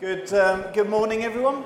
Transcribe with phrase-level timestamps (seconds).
[0.00, 1.64] Good, um, good morning, everyone.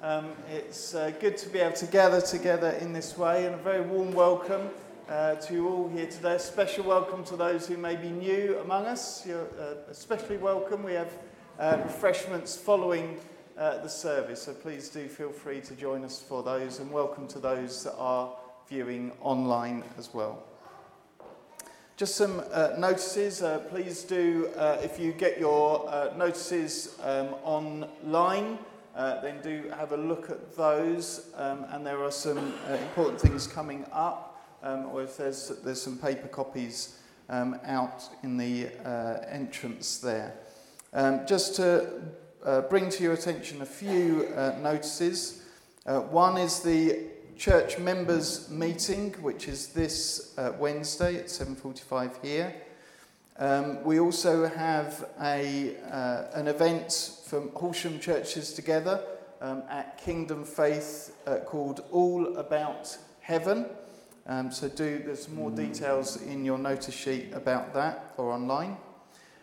[0.00, 3.58] Um, it's uh, good to be able to gather together in this way, and a
[3.58, 4.70] very warm welcome
[5.10, 6.36] uh, to you all here today.
[6.36, 9.26] A special welcome to those who may be new among us.
[9.26, 10.82] You're uh, especially welcome.
[10.82, 11.12] We have
[11.58, 13.18] uh, refreshments following
[13.58, 17.28] uh, the service, so please do feel free to join us for those, and welcome
[17.28, 18.34] to those that are
[18.70, 20.42] viewing online as well.
[21.96, 23.40] Just some uh, notices.
[23.40, 28.58] Uh, please do, uh, if you get your uh, notices um, online,
[28.94, 31.30] uh, then do have a look at those.
[31.36, 35.80] Um, and there are some uh, important things coming up, um, or if there's, there's
[35.80, 36.98] some paper copies
[37.30, 38.68] um, out in the
[39.30, 40.34] entrance there.
[40.92, 41.88] Um, just to
[42.68, 44.28] bring to your attention a few
[44.60, 45.44] notices.
[46.10, 52.54] one is the church members meeting, which is this uh, Wednesday at 7:45 here.
[53.38, 59.04] Um, we also have a, uh, an event from Horsham Churches Together
[59.42, 63.66] um, at Kingdom Faith uh, called All About Heaven.
[64.26, 68.78] Um, so do there's more details in your notice sheet about that or online.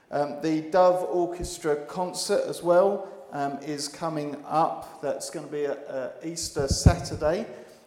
[0.10, 5.02] Um, the Dove Orchestra concert as well um, is coming up.
[5.04, 7.46] That's going to be a, a Easter Saturday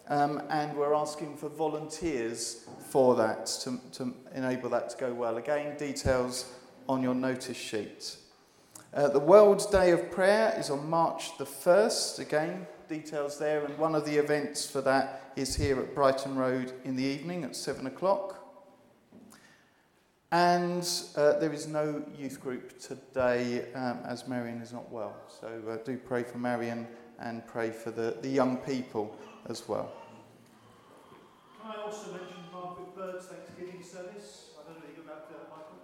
[0.08, 5.36] um, and we're asking for volunteers for that to, to enable that to go well.
[5.36, 6.52] Again, details
[6.88, 8.16] on your notice sheet.
[8.94, 12.20] Uh, the World Day of Prayer is on March the 1st.
[12.20, 13.64] Again, details there.
[13.64, 17.44] And one of the events for that is here at Brighton Road in the evening
[17.44, 18.42] at 7 o'clock.
[20.32, 25.16] And uh, there is no youth group today um, as Marion is not well.
[25.40, 26.86] So uh, do pray for Marion
[27.18, 29.16] and pray for the, the young people
[29.48, 29.92] as well.
[31.60, 34.50] Can I also mention Margaret Bird's Thanksgiving service?
[34.58, 35.78] I don't know if you're about to, uh, Michael.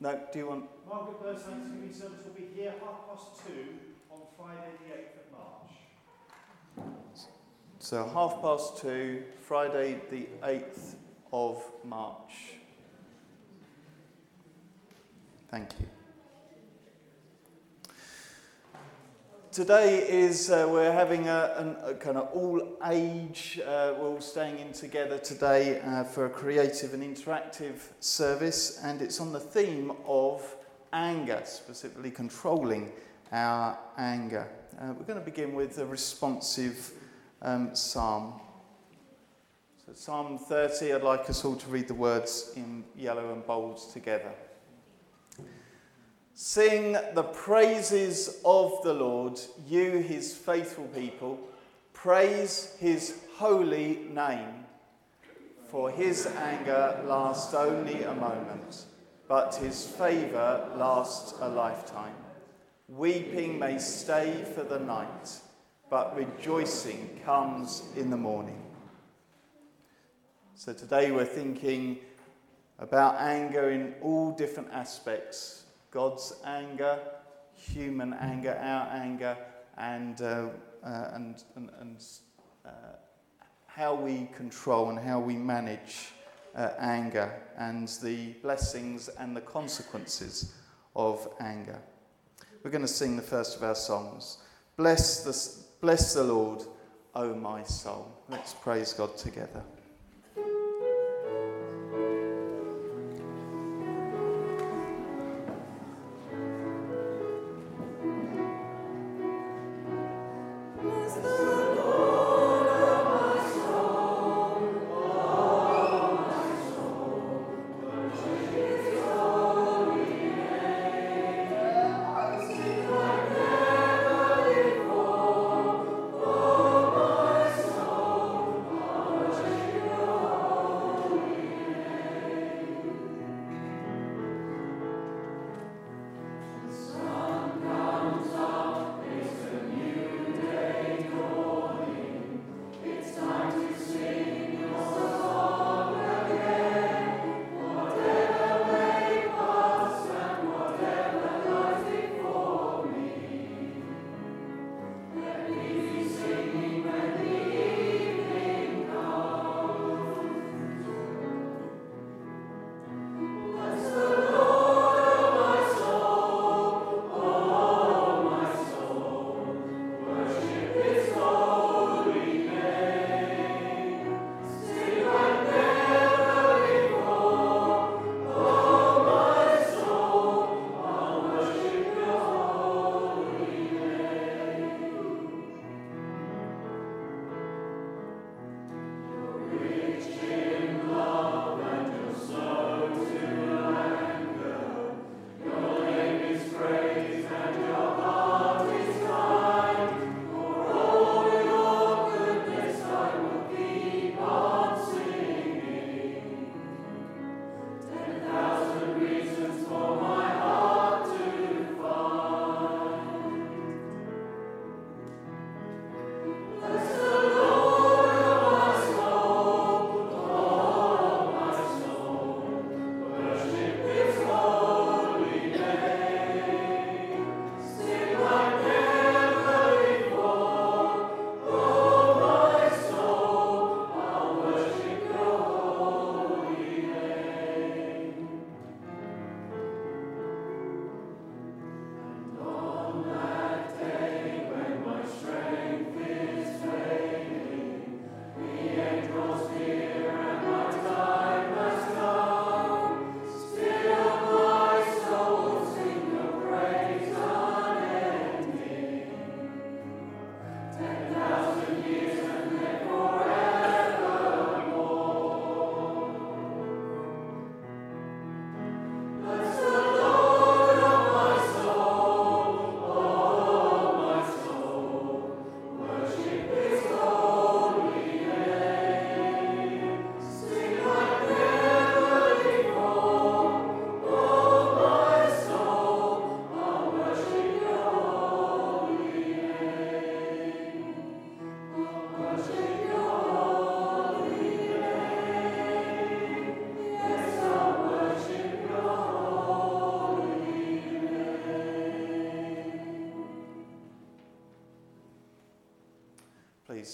[0.00, 0.64] No, do you want?
[0.88, 3.66] Margaret Bird's Thanksgiving service will be here half past two
[4.10, 5.70] on Friday the 8th of March.
[7.78, 10.94] So half past two, Friday the 8th
[11.32, 12.54] of March.
[15.50, 15.97] Thank you.
[19.58, 24.20] Today is uh, we're having a, a, a, kind of all age, uh, we're all
[24.20, 29.40] staying in together today uh, for a creative and interactive service, and it's on the
[29.40, 30.44] theme of
[30.92, 32.92] anger, specifically controlling
[33.32, 34.46] our anger.
[34.80, 36.92] Uh, we're going to begin with a responsive
[37.42, 38.34] um, psalm.
[39.84, 43.80] So, Psalm 30, I'd like us all to read the words in yellow and bold
[43.92, 44.30] together.
[46.40, 51.36] Sing the praises of the Lord, you his faithful people.
[51.92, 54.64] Praise his holy name.
[55.66, 58.84] For his anger lasts only a moment,
[59.26, 62.14] but his favour lasts a lifetime.
[62.86, 65.40] Weeping may stay for the night,
[65.90, 68.62] but rejoicing comes in the morning.
[70.54, 71.98] So today we're thinking
[72.78, 75.64] about anger in all different aspects
[75.98, 76.96] God's anger,
[77.56, 79.36] human anger, our anger,
[79.78, 80.46] and, uh,
[80.86, 82.04] uh, and, and, and
[82.64, 82.68] uh,
[83.66, 86.10] how we control and how we manage
[86.54, 90.54] uh, anger and the blessings and the consequences
[90.94, 91.80] of anger.
[92.62, 94.38] We're going to sing the first of our songs.
[94.76, 96.62] Bless the, bless the Lord,
[97.16, 98.22] O my soul.
[98.28, 99.64] Let's praise God together.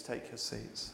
[0.04, 0.92] Take your seats.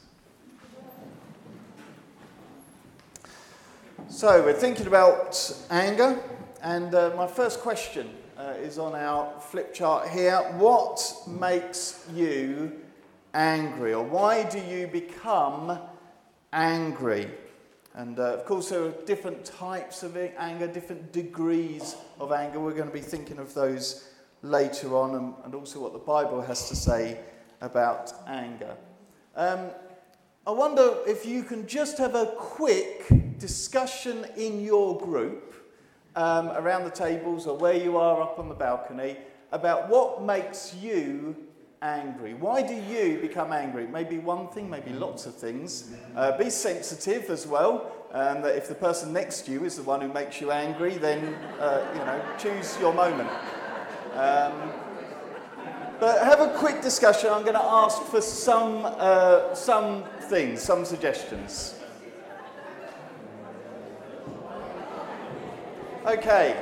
[4.09, 6.17] So, we're thinking about anger,
[6.63, 8.09] and uh, my first question
[8.39, 10.39] uh, is on our flip chart here.
[10.59, 12.81] What makes you
[13.35, 15.81] angry, or why do you become
[16.53, 17.29] angry?
[17.95, 22.61] And uh, of course, there are different types of anger, different degrees of anger.
[22.61, 24.09] We're going to be thinking of those
[24.43, 27.19] later on, and, and also what the Bible has to say
[27.61, 28.77] about anger.
[29.37, 29.71] Um,
[30.47, 33.07] I wonder if you can just have a quick
[33.39, 35.55] discussion in your group
[36.17, 39.17] um, around the tables or where you are up on the balcony
[39.53, 41.37] about what makes you
[41.83, 42.35] angry.
[42.35, 43.87] Why do you become angry?
[43.87, 45.93] Maybe one thing, maybe lots of things.
[46.17, 47.93] Uh, be sensitive as well.
[48.13, 50.99] Um, that if the person next to you is the one who makes you angry,
[50.99, 53.31] then uh, you know choose your moment.
[54.15, 54.73] Um,
[56.01, 57.31] but have a quick discussion.
[57.31, 61.79] I'm going to ask for some, uh, some things, some suggestions.
[66.07, 66.59] Okay.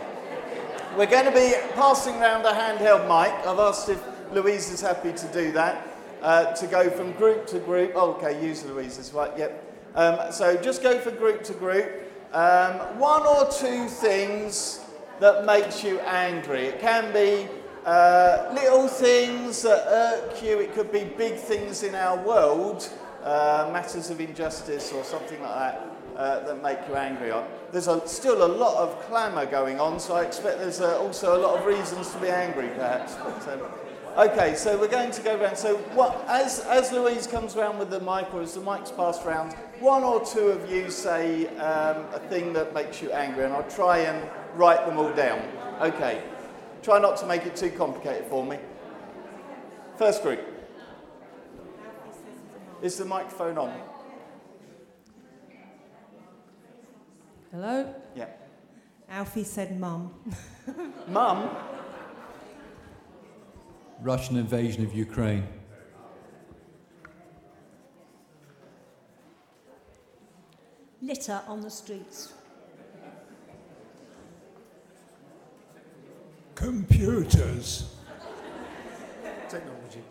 [0.97, 3.33] We're going to be passing around a handheld mic.
[3.47, 4.03] I've asked if
[4.33, 5.87] Louise is happy to do that.
[6.21, 7.93] Uh, to go from group to group.
[7.95, 9.65] Oh, okay, use Louise's, right, yep.
[9.95, 11.89] Um, so just go for group to group.
[12.33, 14.81] Um, one or two things
[15.21, 16.67] that makes you angry.
[16.67, 17.49] It can be
[17.89, 22.87] uh, little things that irk you, it could be big things in our world,
[23.25, 27.33] uh, matters of injustice or something like that, uh, that make you angry.
[27.73, 31.35] There's a, still a lot of clamour going on, so I expect there's uh, also
[31.35, 33.15] a lot of reasons to be angry, perhaps.
[33.15, 35.57] But, um, okay, so we're going to go around.
[35.57, 39.25] So, what, as, as Louise comes around with the mic, or as the mic's passed
[39.25, 43.55] around, one or two of you say um, a thing that makes you angry, and
[43.55, 45.41] I'll try and write them all down.
[45.81, 46.23] Okay.
[46.83, 48.59] Try not to make it too complicated for me.
[49.97, 50.41] First group.
[52.83, 53.73] Is the microphone on?
[57.51, 57.95] Hello?
[58.15, 58.29] Yeah.
[59.09, 60.15] Alfie said mum.
[61.09, 61.49] Mum?
[64.01, 65.49] Russian invasion of Ukraine.
[71.01, 72.35] Litter on the streets.
[76.69, 77.97] Computers.
[79.49, 80.03] Technology.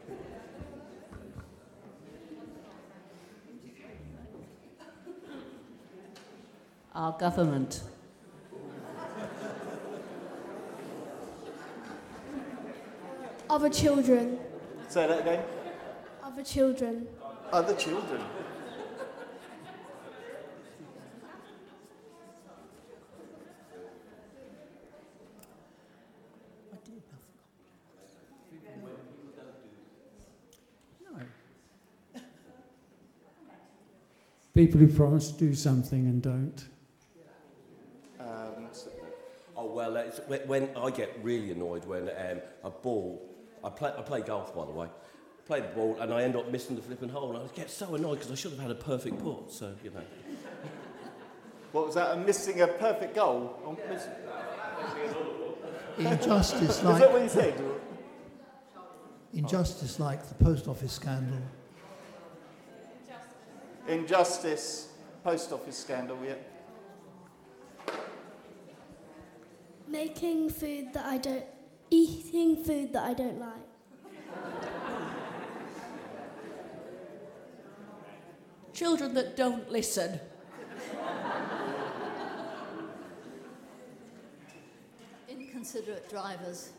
[6.95, 7.83] Our government.
[13.47, 14.39] Other children.
[14.87, 15.43] Say that again.
[16.23, 17.07] Other children.
[17.51, 18.21] Other children.
[34.57, 36.65] People who promise to do something and don't.
[38.19, 38.89] Um, so-
[39.55, 43.21] Oh well, it's, when, when I get really annoyed when um, a ball,
[43.63, 44.87] I play, I play golf by the way,
[45.45, 47.93] play the ball and I end up missing the flipping hole, and I get so
[47.93, 49.51] annoyed because I should have had a perfect putt.
[49.51, 50.01] So you know.
[51.71, 52.17] what was that?
[52.17, 53.59] I'm missing a perfect goal.
[53.63, 54.07] I'm miss-
[55.99, 57.63] Injustice Is that what you said?
[59.33, 61.37] injustice like the post office scandal.
[63.87, 64.89] Injustice,
[65.23, 66.35] post office scandal, yeah.
[69.87, 71.45] Making food that I don't.
[71.89, 73.53] Eating food that I don't like.
[78.73, 80.19] Children that don't listen.
[85.29, 86.71] Inconsiderate drivers.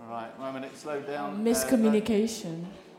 [0.00, 1.42] All right, one minute, slow down.
[1.42, 2.64] Miscommunication.
[2.64, 2.89] Uh,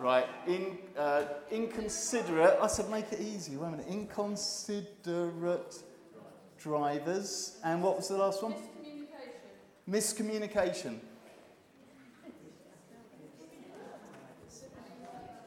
[0.00, 3.86] right, in, uh, inconsiderate, I said make it easy, wait a minute.
[3.88, 5.82] Inconsiderate
[6.58, 7.58] drivers.
[7.64, 8.54] And what was the last one?
[9.88, 10.98] Miscommunication.
[10.98, 10.98] Miscommunication.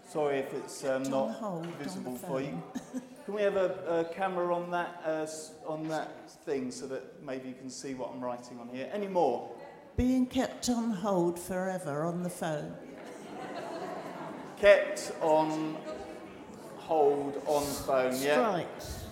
[0.10, 2.62] Sorry if it's um, not visible for you.
[3.25, 5.27] Can we have a, a camera on that uh,
[5.70, 8.89] on that thing so that maybe you can see what I'm writing on here?
[8.94, 9.51] Any more?
[9.98, 12.74] Being kept on hold forever on the phone.
[14.59, 15.77] Kept on
[16.77, 18.15] hold on phone.
[18.21, 18.63] Yeah.
[18.63, 19.03] Strikes.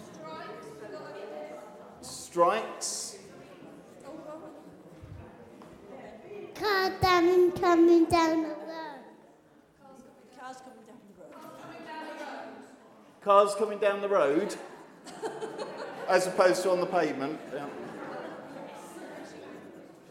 [2.01, 3.17] Strikes.
[6.55, 8.55] Car coming, coming down the road.
[10.39, 11.41] Cars coming down the road.
[13.21, 14.55] Cars coming down the road,
[16.07, 17.37] as opposed to on the pavement.
[17.53, 17.67] Yeah.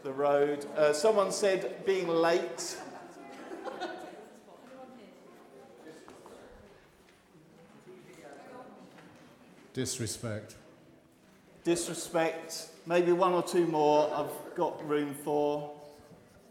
[0.03, 0.65] The road.
[0.77, 2.77] Uh, someone said being late.
[9.75, 10.55] Disrespect.
[11.65, 12.69] Disrespect.
[12.85, 15.69] Maybe one or two more I've got room for.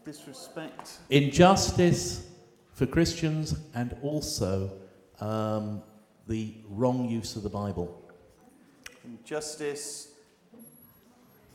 [0.05, 0.99] Disrespect.
[1.09, 2.27] Injustice
[2.73, 4.73] for Christians and also
[5.19, 5.81] um,
[6.27, 7.99] the wrong use of the Bible.
[9.03, 10.09] Injustice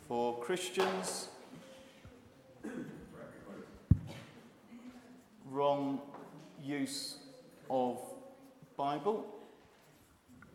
[0.08, 1.28] for Christians.
[5.48, 6.00] Wrong
[6.60, 7.18] use
[7.70, 8.00] of
[8.76, 9.24] Bible.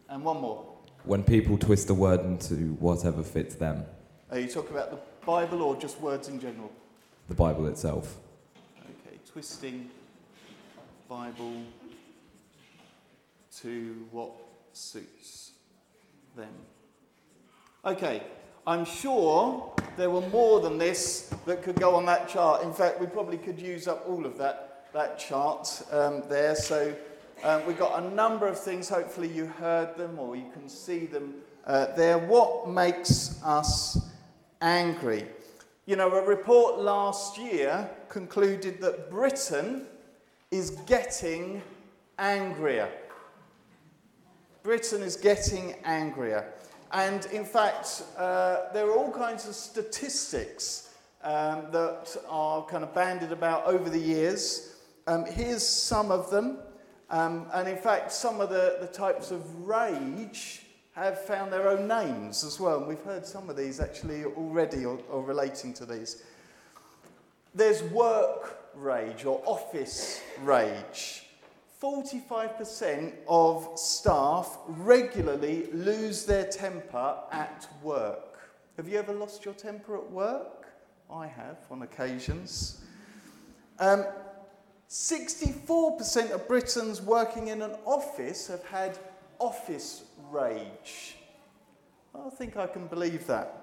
[0.10, 0.75] And one more.
[1.06, 3.86] When people twist a word into whatever fits them,
[4.32, 6.72] Are you talking about the Bible or just words in general?
[7.28, 8.18] the Bible itself.
[8.82, 9.90] Okay, twisting
[11.08, 11.62] Bible
[13.62, 14.32] to what
[14.74, 15.52] suits
[16.36, 16.54] them.
[17.84, 18.24] Okay,
[18.66, 22.64] I'm sure there were more than this that could go on that chart.
[22.64, 26.56] In fact, we probably could use up all of that, that chart um, there.
[26.56, 26.96] So
[27.46, 28.90] um, we've got a number of things.
[28.90, 31.36] Hopefully, you heard them or you can see them
[31.68, 32.18] uh, there.
[32.18, 34.10] What makes us
[34.62, 35.28] angry?
[35.86, 39.86] You know, a report last year concluded that Britain
[40.50, 41.62] is getting
[42.18, 42.90] angrier.
[44.64, 46.52] Britain is getting angrier.
[46.94, 52.92] And in fact, uh, there are all kinds of statistics um, that are kind of
[52.96, 54.78] bandied about over the years.
[55.06, 56.58] Um, here's some of them.
[57.10, 60.62] Um, and in fact, some of the, the types of rage
[60.94, 62.80] have found their own names as well.
[62.80, 66.24] And we've heard some of these actually already or, or relating to these.
[67.54, 71.24] There's work rage or office rage.
[71.82, 78.40] 45% of staff regularly lose their temper at work.
[78.78, 80.68] Have you ever lost your temper at work?
[81.12, 82.82] I have on occasions.
[83.80, 84.06] Um,
[84.96, 88.98] 64% of Britons working in an office have had
[89.40, 91.18] office rage.
[92.16, 93.62] I think I can believe that.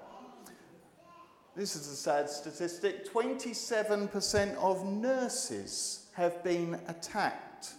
[1.55, 7.73] This is a sad statistic 27% of nurses have been attacked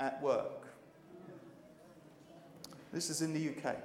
[0.00, 0.66] at work.
[2.92, 3.76] This is in the UK.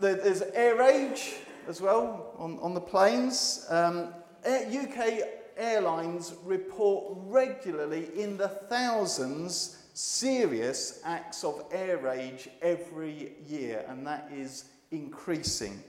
[0.00, 1.36] There's air rage
[1.68, 3.66] as well on, on the planes.
[3.68, 13.84] Um, UK airlines report regularly in the thousands serious acts of air rage every year,
[13.88, 15.82] and that is increasing.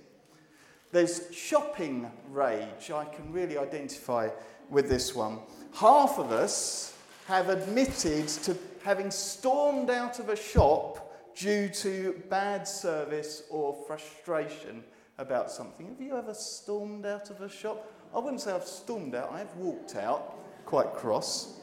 [0.92, 2.90] There's shopping rage.
[2.92, 4.30] I can really identify
[4.70, 5.40] with this one.
[5.74, 6.98] Half of us
[7.28, 14.84] have admitted to having stormed out of a shop due to bad service or frustration
[15.20, 15.88] about something.
[15.88, 17.92] Have you ever stormed out of a shop?
[18.14, 21.60] I wouldn't say I've stormed out, I've walked out, quite cross.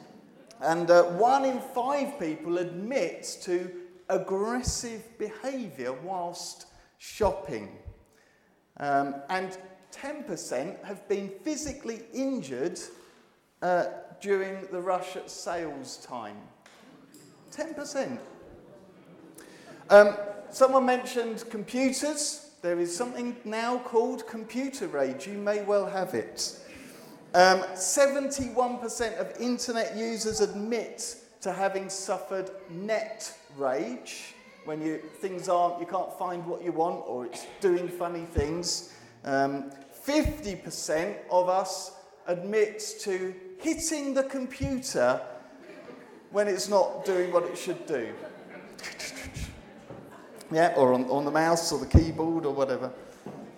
[0.61, 3.71] And uh, one in five people admit to
[4.09, 6.67] aggressive behaviour whilst
[6.99, 7.77] shopping.
[8.79, 9.57] Um, and
[9.93, 12.79] 10% have been physically injured
[13.63, 13.87] uh,
[14.21, 16.37] during the rush at sales time.
[17.53, 18.19] 10%.
[19.89, 20.17] Um,
[20.51, 22.46] someone mentioned computers.
[22.67, 25.29] There is something now called computer rage.
[25.29, 26.59] You may well have it.
[27.33, 35.79] Um, 71% of internet users admit to having suffered net rage when you, things aren't,
[35.79, 38.93] you can't find what you want or it's doing funny things.
[39.25, 39.71] Um,
[40.05, 41.93] 50% of us
[42.27, 45.21] admit to hitting the computer
[46.33, 48.13] when it's not doing what it should do.
[50.51, 52.91] Yeah, or on, on the mouse or the keyboard or whatever.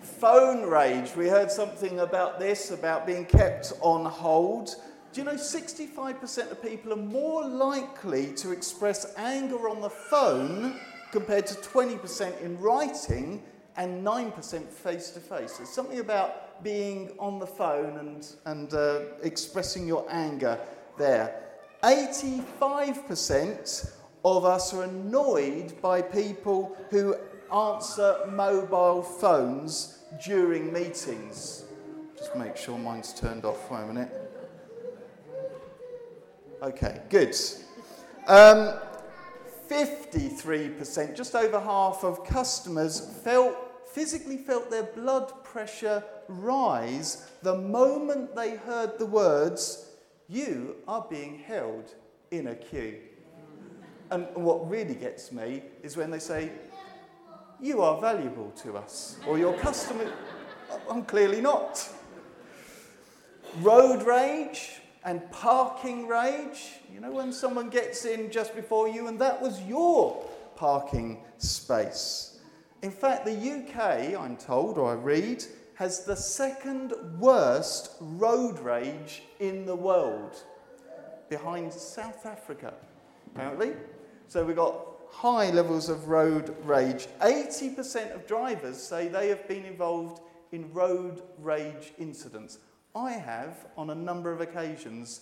[0.01, 1.15] Phone rage.
[1.15, 4.75] We heard something about this, about being kept on hold.
[5.11, 10.79] Do you know 65% of people are more likely to express anger on the phone
[11.11, 13.43] compared to 20% in writing
[13.77, 15.57] and 9% face to face?
[15.57, 20.59] There's something about being on the phone and, and uh, expressing your anger
[20.97, 21.43] there.
[21.83, 23.91] 85%
[24.25, 27.15] of us are annoyed by people who
[27.53, 31.65] answer mobile phones during meetings.
[32.17, 34.11] Just make sure mine's turned off for a minute.
[36.61, 37.35] Okay, good.
[38.27, 38.77] Um,
[39.69, 43.55] 53%, just over half of customers felt
[43.87, 49.89] physically felt their blood pressure rise the moment they heard the words,
[50.27, 51.95] You are being held
[52.31, 52.99] in a queue.
[54.11, 56.51] And what really gets me is when they say,
[57.61, 60.11] You are valuable to us, or your customer.
[60.89, 61.87] I'm clearly not.
[63.61, 66.73] Road rage and parking rage.
[66.93, 70.23] You know, when someone gets in just before you and that was your
[70.55, 72.39] parking space.
[72.81, 75.43] In fact, the UK, I'm told, or I read,
[75.75, 80.43] has the second worst road rage in the world,
[81.29, 82.73] behind South Africa,
[83.27, 83.73] apparently.
[84.29, 87.07] So we've got high levels of road rage.
[87.19, 92.59] 80% of drivers say they have been involved in road rage incidents.
[92.95, 95.21] I have on a number of occasions.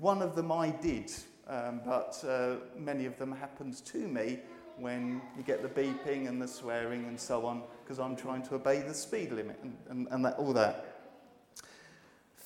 [0.00, 1.12] One of them I did,
[1.46, 4.38] um, but uh, many of them happened to me
[4.78, 8.54] when you get the beeping and the swearing and so on, because I'm trying to
[8.54, 10.96] obey the speed limit and, and, and that, all that.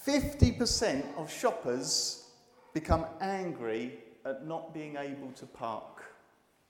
[0.05, 2.25] 50% of shoppers
[2.75, 6.05] become angry at not being able to park.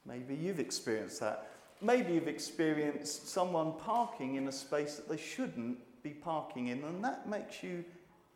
[0.06, 1.50] Maybe you've experienced that.
[1.82, 7.02] Maybe you've experienced someone parking in a space that they shouldn't be parking in, and
[7.04, 7.84] that makes you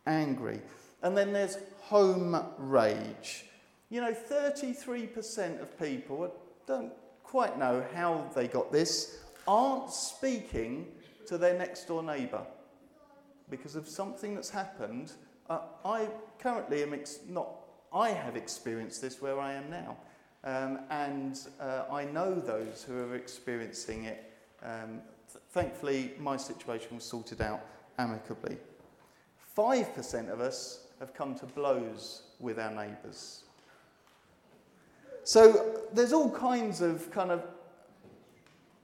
[0.07, 0.61] angry.
[1.03, 3.45] And then there's home rage.
[3.89, 6.29] You know, 33% of people, I
[6.67, 10.87] don't quite know how they got this, aren't speaking
[11.27, 12.41] to their next door neighbour
[13.49, 15.13] because of something that's happened.
[15.49, 17.51] Uh, I currently am ex- not,
[17.95, 19.95] I have experienced this where I am now.
[20.43, 24.33] Um, and uh, I know those who are experiencing it.
[24.61, 27.61] Um, th- thankfully, my situation was sorted out
[27.97, 28.57] amicably.
[29.57, 33.43] 5% of us have come to blows with our neighbours.
[35.23, 37.43] So there's all kinds of kind of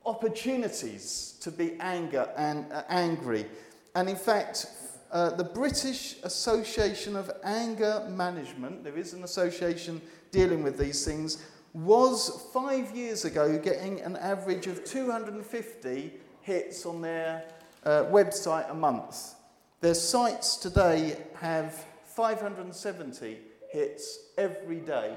[0.05, 3.45] opportunities to be anger and uh, angry.
[3.93, 4.67] And in fact,
[5.11, 11.43] uh, the British Association of Anger Management, there is an association dealing with these things,
[11.73, 17.43] was five years ago getting an average of 250 hits on their
[17.83, 19.35] uh, website a month.
[19.81, 23.37] Their sites today have 570
[23.69, 25.15] hits every day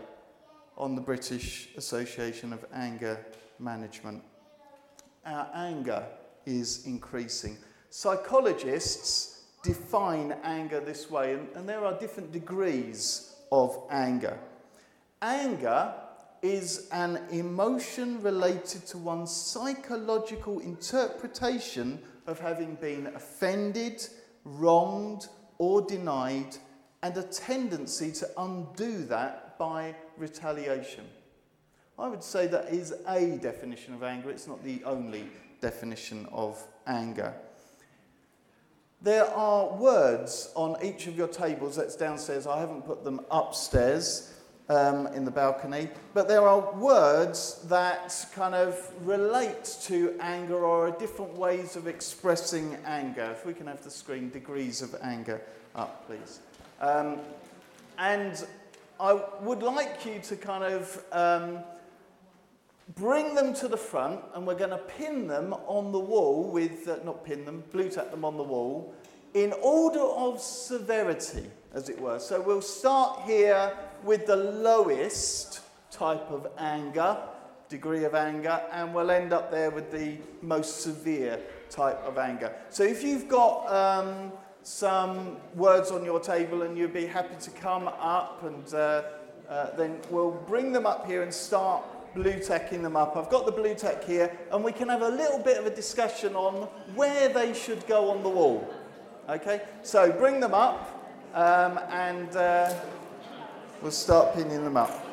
[0.76, 3.24] on the British Association of Anger
[3.60, 4.22] Management.
[5.24, 6.04] Our anger
[6.46, 7.56] is increasing.
[7.90, 9.33] Psychologists
[9.64, 14.38] define anger this way, and, and there are different degrees of anger.
[15.20, 15.94] Anger
[16.42, 24.06] is an emotion related to one's psychological interpretation of having been offended,
[24.44, 25.26] wronged,
[25.58, 26.56] or denied,
[27.02, 31.04] and a tendency to undo that by retaliation.
[31.98, 35.24] I would say that is a definition of anger, it's not the only
[35.60, 37.34] definition of anger.
[39.04, 42.46] There are words on each of your tables that's downstairs.
[42.46, 44.32] I haven't put them upstairs
[44.70, 50.90] um, in the balcony, but there are words that kind of relate to anger or
[50.90, 53.28] different ways of expressing anger.
[53.32, 55.42] If we can have the screen, degrees of anger
[55.74, 56.38] up, please.
[56.80, 57.18] Um,
[57.98, 58.46] and
[58.98, 61.58] I would like you to kind of um,
[62.96, 66.88] bring them to the front, and we're going to pin them on the wall with,
[66.88, 68.94] uh, not pin them, blue tack them on the wall,
[69.32, 72.18] in order of severity, as it were.
[72.18, 73.72] So we'll start here
[74.04, 77.16] with the lowest type of anger,
[77.68, 82.54] degree of anger, and we'll end up there with the most severe type of anger.
[82.70, 87.50] So if you've got um, some words on your table and you'd be happy to
[87.50, 89.02] come up and uh,
[89.48, 93.16] uh, then we'll bring them up here and start blue tacking them up.
[93.16, 95.74] I've got the blue tack here and we can have a little bit of a
[95.74, 98.72] discussion on where they should go on the wall.
[99.28, 101.02] Okay, so bring them up
[101.34, 102.72] um, and uh,
[103.82, 105.04] we'll start pinning them up.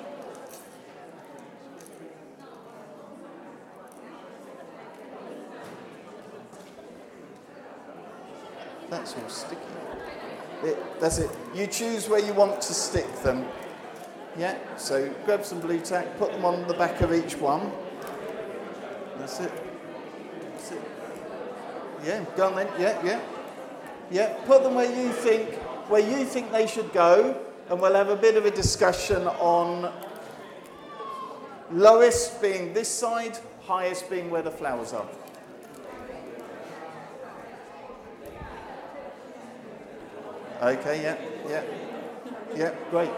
[8.90, 9.62] That's all sticky.
[10.64, 11.32] It, that's it.
[11.56, 13.48] You choose where you want to stick them.
[14.38, 17.72] Yeah, so grab some blue tack, put them on the back of each one.
[19.18, 19.52] That's it.
[20.52, 20.82] That's it.
[22.06, 22.68] Yeah, go on then.
[22.80, 23.22] Yeah, yeah.
[24.10, 25.56] Yeah, put them where you think
[25.90, 27.38] where you think they should go,
[27.70, 29.92] and we'll have a bit of a discussion on
[31.70, 35.08] lowest being this side, highest being where the flowers are.
[40.62, 41.18] Okay, yeah,
[41.50, 41.64] yeah,
[42.56, 43.10] yeah, great.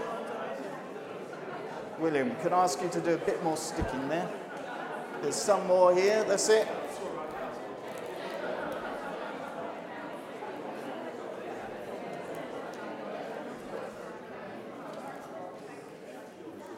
[2.03, 4.29] William, can I ask you to do a bit more sticking there?
[5.21, 6.67] There's some more here, that's it.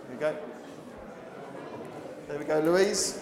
[0.08, 0.38] There we go.
[2.28, 3.20] There we go, Louise.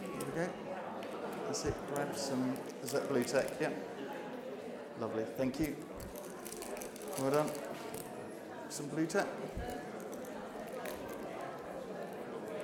[0.00, 0.48] There we go.
[1.48, 3.48] That's it, grab some, is that blue tack?
[3.60, 3.72] Yeah.
[4.98, 5.76] Lovely, thank you.
[7.20, 7.50] Well done.
[8.72, 9.26] Some blue tack.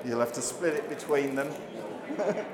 [0.06, 1.50] You'll have to split it between them.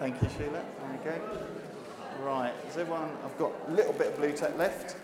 [0.00, 0.62] Thank you, Sheila.
[1.02, 1.18] There go.
[2.22, 4.96] Right, is everyone, I've got a little bit of blue tack left.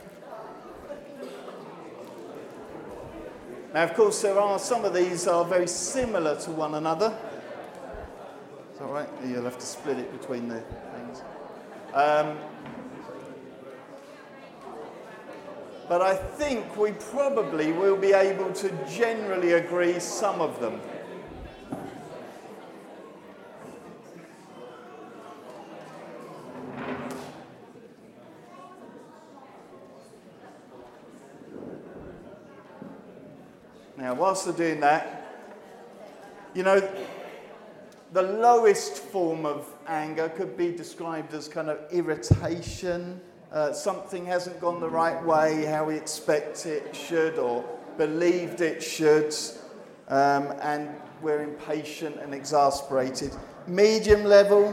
[3.72, 7.16] Now, of course, there are some of these are very similar to one another.
[8.72, 9.08] It's all right.
[9.24, 11.22] You'll have to split it between the things.
[11.94, 12.36] Um,
[15.90, 20.80] but I think we probably will be able to generally agree some of them.
[33.96, 35.26] Now, whilst they're doing that,
[36.54, 36.88] you know,
[38.12, 43.20] the lowest form of anger could be described as kind of irritation.
[43.52, 47.64] Uh, something hasn't gone the right way, how we expect it should, or
[47.98, 49.34] believed it should,
[50.06, 50.88] um, and
[51.20, 53.32] we're impatient and exasperated.
[53.66, 54.72] Medium level,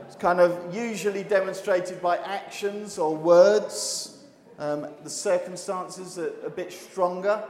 [0.00, 4.24] it's kind of usually demonstrated by actions or words.
[4.58, 7.44] Um, the circumstances are a bit stronger.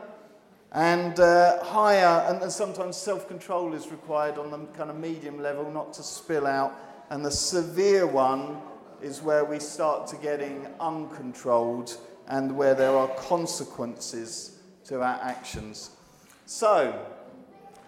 [0.72, 5.40] And uh, higher, and then sometimes self control is required on the kind of medium
[5.40, 6.74] level, not to spill out.
[7.08, 8.58] And the severe one
[9.02, 11.96] is where we start to getting uncontrolled
[12.28, 15.90] and where there are consequences to our actions.
[16.46, 17.06] So,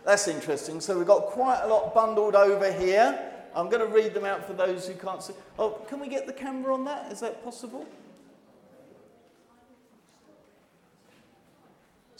[0.05, 0.81] that's interesting.
[0.81, 3.19] So, we've got quite a lot bundled over here.
[3.55, 5.35] I'm going to read them out for those who can't see.
[5.59, 7.11] Oh, can we get the camera on that?
[7.11, 7.87] Is that possible?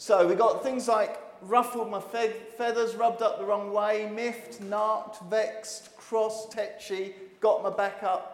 [0.01, 4.59] So we've got things like ruffled my fe- feathers, rubbed up the wrong way, miffed,
[4.59, 8.30] narked, vexed, crossed, tetchy, got my back up,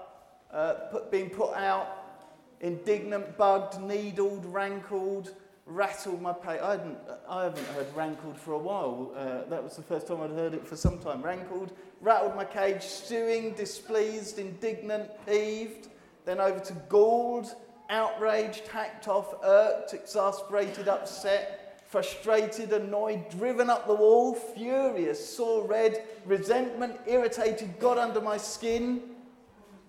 [0.51, 1.88] uh, put, being put out,
[2.62, 5.33] indignant, bugged, needled, rankled,
[5.65, 6.60] rattled my pay.
[6.60, 6.97] I, hadn't,
[7.29, 9.12] I haven't heard rankled for a while.
[9.15, 11.21] Uh, that was the first time I'd heard it for some time.
[11.21, 15.89] Rankled, rattled my cage, stewing, displeased, indignant, peeved,
[16.25, 17.53] then over to galled,
[17.89, 26.03] outraged, hacked off, irked, exasperated, upset, frustrated, annoyed, driven up the wall, furious, sore red,
[26.25, 29.01] resentment, irritated, got under my skin,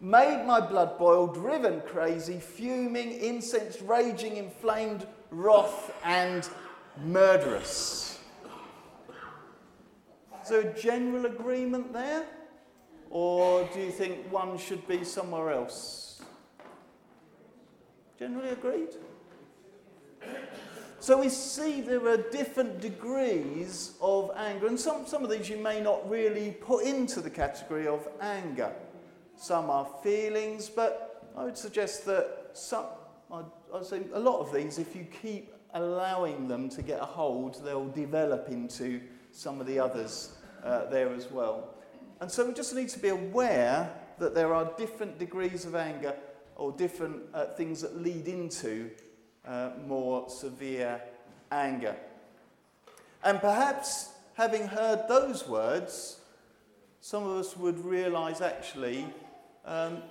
[0.00, 6.48] made my blood boil, driven crazy, fuming, incensed, raging, inflamed, wrath, and
[7.04, 8.18] murderous.
[10.42, 12.24] Is there a general agreement there?
[13.10, 16.22] Or do you think one should be somewhere else?
[18.18, 18.88] Generally agreed?
[21.00, 25.56] So we see there are different degrees of anger, and some, some of these you
[25.56, 28.72] may not really put into the category of anger.
[29.38, 32.86] Some are feelings, but I would suggest that some,
[33.32, 37.04] I'd, I'd say a lot of these, if you keep allowing them to get a
[37.04, 41.74] hold, they'll develop into some of the others uh, there as well.
[42.20, 46.16] And so we just need to be aware that there are different degrees of anger
[46.56, 48.90] or different uh, things that lead into
[49.46, 51.00] uh, more severe
[51.52, 51.94] anger.
[53.22, 56.20] And perhaps having heard those words,
[57.00, 59.06] some of us would realize actually,
[59.68, 60.02] um,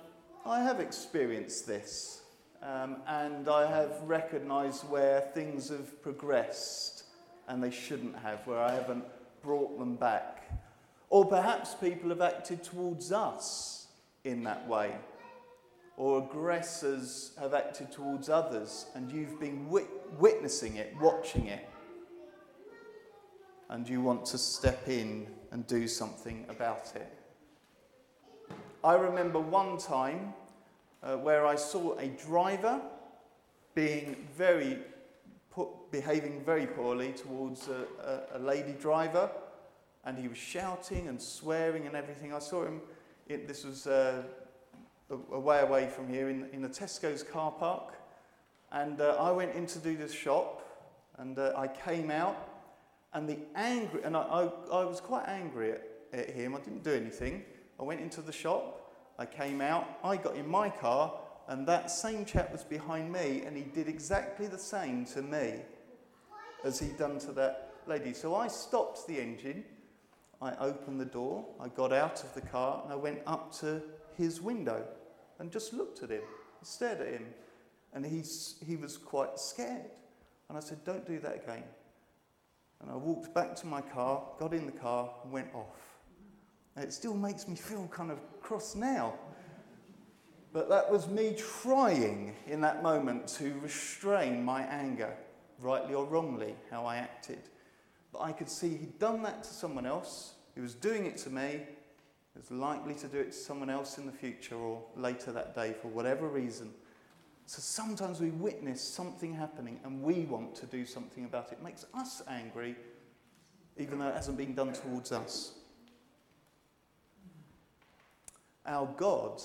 [0.46, 2.22] I have experienced this.
[2.62, 7.04] Um, and I have recognized where things have progressed
[7.46, 9.04] and they shouldn't have, where I haven't
[9.42, 10.50] brought them back.
[11.08, 13.86] Or perhaps people have acted towards us
[14.24, 14.92] in that way
[15.98, 21.68] or aggressors have acted towards others and you've been wit- witnessing it, watching it,
[23.68, 27.17] and you want to step in and do something about it.
[28.84, 30.34] I remember one time
[31.02, 32.80] uh, where I saw a driver
[33.74, 34.78] being very
[35.90, 37.86] behaving very poorly towards a,
[38.32, 39.30] a, a lady driver,
[40.04, 42.32] and he was shouting and swearing and everything.
[42.32, 42.80] I saw him.
[43.26, 44.22] It, this was uh,
[45.10, 47.94] a way away from here in, in the Tesco's car park.
[48.70, 50.62] And uh, I went in to do this shop
[51.16, 52.48] and uh, I came out
[53.12, 56.54] and the angry, and I, I, I was quite angry at, at him.
[56.54, 57.42] I didn't do anything.
[57.78, 61.14] I went into the shop, I came out, I got in my car,
[61.48, 65.54] and that same chap was behind me, and he did exactly the same to me
[66.64, 68.12] as he'd done to that lady.
[68.12, 69.64] So I stopped the engine,
[70.42, 73.82] I opened the door, I got out of the car, and I went up to
[74.16, 74.84] his window
[75.38, 76.22] and just looked at him,
[76.62, 77.26] stared at him.
[77.94, 79.86] And he's, he was quite scared.
[80.48, 81.64] And I said, Don't do that again.
[82.80, 85.87] And I walked back to my car, got in the car, and went off.
[86.80, 89.14] It still makes me feel kind of cross now.
[90.52, 95.14] But that was me trying in that moment to restrain my anger,
[95.60, 97.40] rightly or wrongly, how I acted.
[98.12, 101.30] But I could see he'd done that to someone else, he was doing it to
[101.30, 101.60] me,
[102.32, 105.54] he was likely to do it to someone else in the future or later that
[105.54, 106.72] day for whatever reason.
[107.44, 111.58] So sometimes we witness something happening and we want to do something about it.
[111.60, 112.76] It makes us angry,
[113.76, 115.57] even though it hasn't been done towards us.
[118.66, 119.42] Our God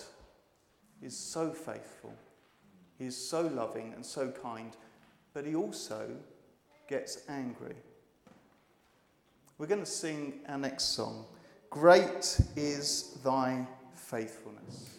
[1.01, 2.13] is so faithful,
[2.97, 4.75] He is so loving and so kind,
[5.33, 6.11] but He also
[6.87, 7.75] gets angry.
[9.57, 11.25] We're going to sing our next song
[11.69, 14.92] Great is Thy Faithfulness.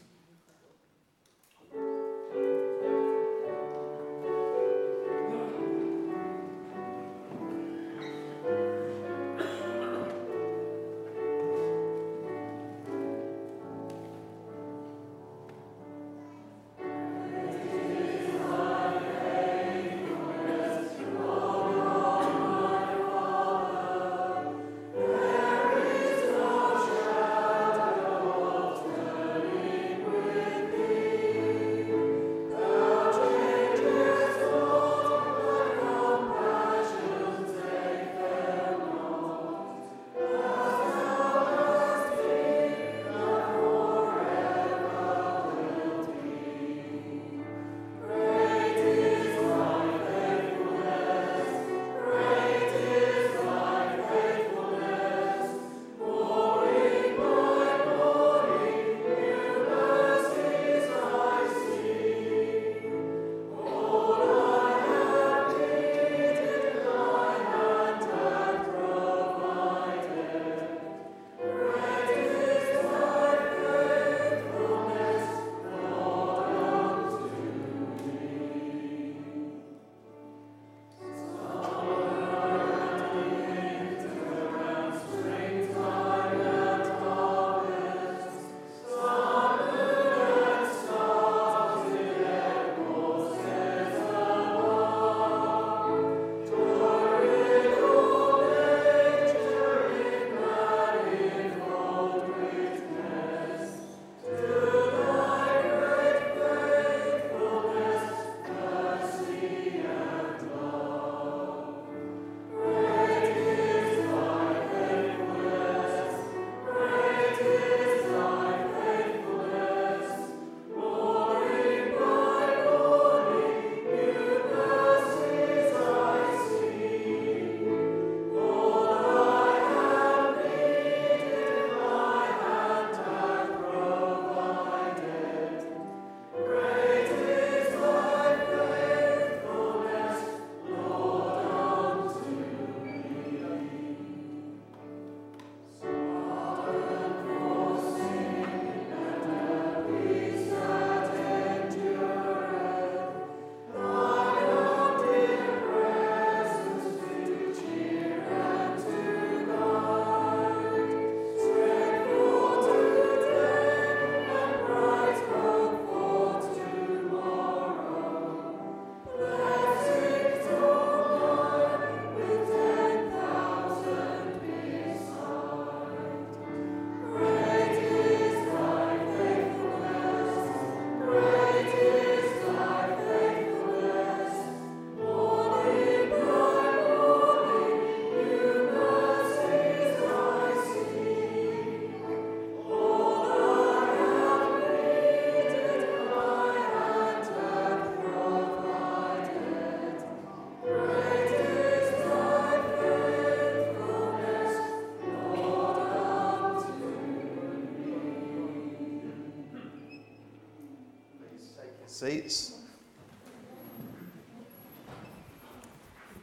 [212.04, 212.58] Seats.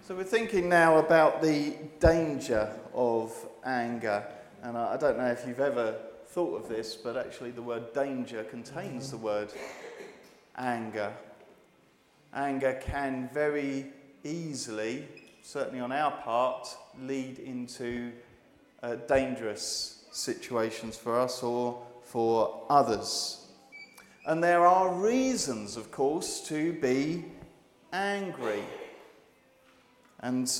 [0.03, 3.33] So we're thinking now about the danger of
[3.65, 4.23] anger.
[4.61, 5.95] And I don't know if you've ever
[6.27, 9.51] thought of this, but actually the word danger contains the word
[10.55, 11.11] anger.
[12.31, 13.87] Anger can very
[14.23, 15.07] easily,
[15.41, 16.67] certainly on our part,
[17.01, 18.11] lead into
[18.83, 23.40] uh, dangerous situations for us or for others.
[24.25, 27.25] And there are reasons, of course, to be
[27.91, 28.63] angry.
[30.19, 30.51] And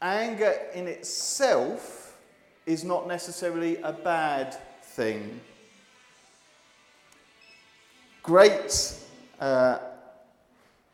[0.00, 2.18] anger in itself
[2.66, 5.40] is not necessarily a bad thing.
[8.22, 8.94] Great
[9.40, 9.78] uh,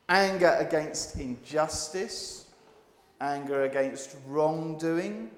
[0.09, 2.39] anger against injustice
[3.21, 5.31] anger against wrongdoing,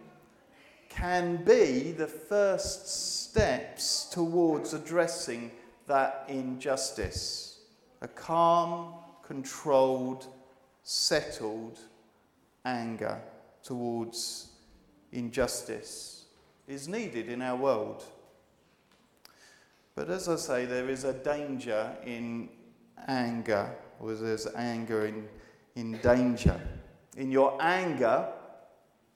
[0.88, 5.50] can be the first steps towards addressing
[5.90, 7.58] that injustice.
[8.00, 10.26] A calm, controlled,
[10.84, 11.78] settled
[12.64, 13.20] anger
[13.62, 14.52] towards
[15.12, 16.26] injustice
[16.68, 18.04] is needed in our world.
[19.96, 22.48] But as I say, there is a danger in
[23.08, 25.28] anger, or there's anger in,
[25.74, 26.58] in danger.
[27.16, 28.28] In your anger,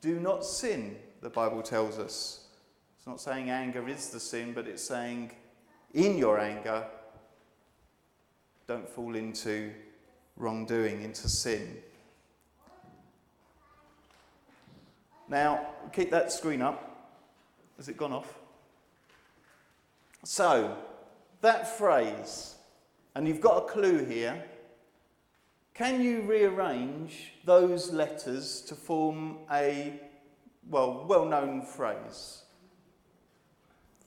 [0.00, 2.48] do not sin, the Bible tells us.
[2.96, 5.30] It's not saying anger is the sin, but it's saying
[5.94, 6.84] in your anger,
[8.66, 9.72] don't fall into
[10.36, 11.78] wrongdoing, into sin.
[15.28, 16.90] Now, keep that screen up.
[17.76, 18.38] Has it gone off?
[20.24, 20.76] So,
[21.40, 22.56] that phrase,
[23.14, 24.42] and you've got a clue here.
[25.74, 30.00] Can you rearrange those letters to form a,
[30.68, 32.43] well, well known phrase?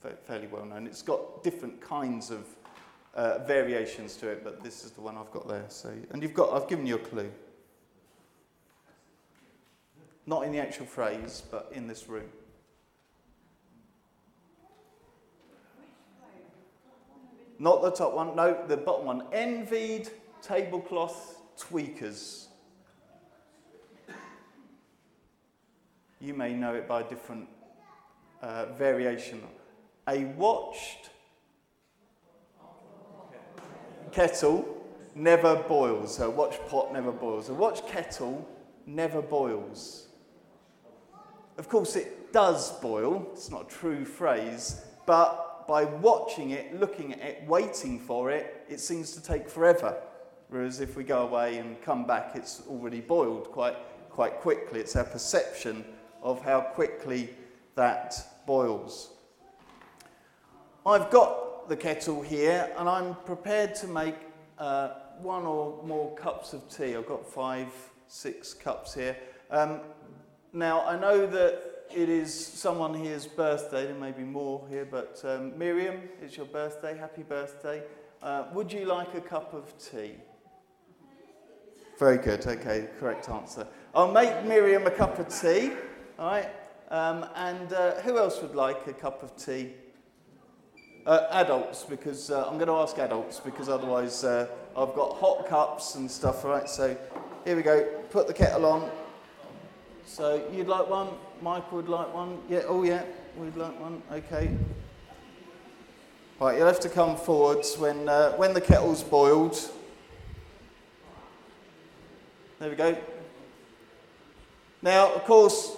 [0.00, 0.86] Fairly well known.
[0.86, 2.46] It's got different kinds of
[3.14, 5.64] uh, variations to it, but this is the one I've got there.
[5.68, 7.30] So, and you've got, I've given you a clue.
[10.26, 12.28] Not in the actual phrase, but in this room.
[17.58, 19.24] Not the top one, no, the bottom one.
[19.32, 20.08] Envied
[20.42, 22.46] tablecloth tweakers.
[26.20, 27.48] You may know it by a different
[28.42, 29.42] uh, variation.
[30.08, 31.10] A watched
[34.10, 34.66] kettle
[35.14, 36.18] never boils.
[36.18, 37.50] A watch pot never boils.
[37.50, 38.48] A watch kettle
[38.86, 40.08] never boils.
[41.58, 43.28] Of course, it does boil.
[43.32, 48.64] It's not a true phrase, but by watching it, looking at it, waiting for it,
[48.66, 49.94] it seems to take forever.
[50.48, 53.76] Whereas if we go away and come back, it's already boiled quite,
[54.08, 54.80] quite quickly.
[54.80, 55.84] It's our perception
[56.22, 57.28] of how quickly
[57.74, 58.14] that
[58.46, 59.10] boils.
[60.88, 64.14] I've got the kettle here and I'm prepared to make
[64.56, 66.96] uh, one or more cups of tea.
[66.96, 67.68] I've got five,
[68.06, 69.14] six cups here.
[69.50, 69.80] Um,
[70.54, 75.20] now, I know that it is someone here's birthday, there may be more here, but
[75.24, 76.96] um, Miriam, it's your birthday.
[76.96, 77.82] Happy birthday.
[78.22, 80.14] Uh, would you like a cup of tea?
[81.98, 83.66] Very good, okay, correct answer.
[83.94, 85.72] I'll make Miriam a cup of tea,
[86.18, 86.48] all right?
[86.90, 89.74] Um, and uh, who else would like a cup of tea?
[91.08, 94.46] Uh, adults, because uh, I'm going to ask adults, because otherwise uh,
[94.76, 96.68] I've got hot cups and stuff, right?
[96.68, 96.94] So
[97.46, 98.90] here we go, put the kettle on.
[100.04, 101.08] So you'd like one?
[101.40, 102.36] Mike would like one.
[102.46, 103.04] Yeah, oh yeah,
[103.38, 104.02] we'd like one.
[104.12, 104.50] Okay.
[106.38, 109.58] Right, you'll have to come forwards when, uh, when the kettle's boiled.
[112.58, 112.94] There we go.
[114.82, 115.74] Now, of course,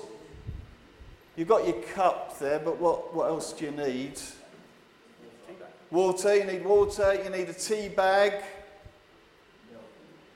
[1.36, 4.18] you've got your cup there, but what, what else do you need?
[5.90, 8.34] Water, you need water, you need a tea bag,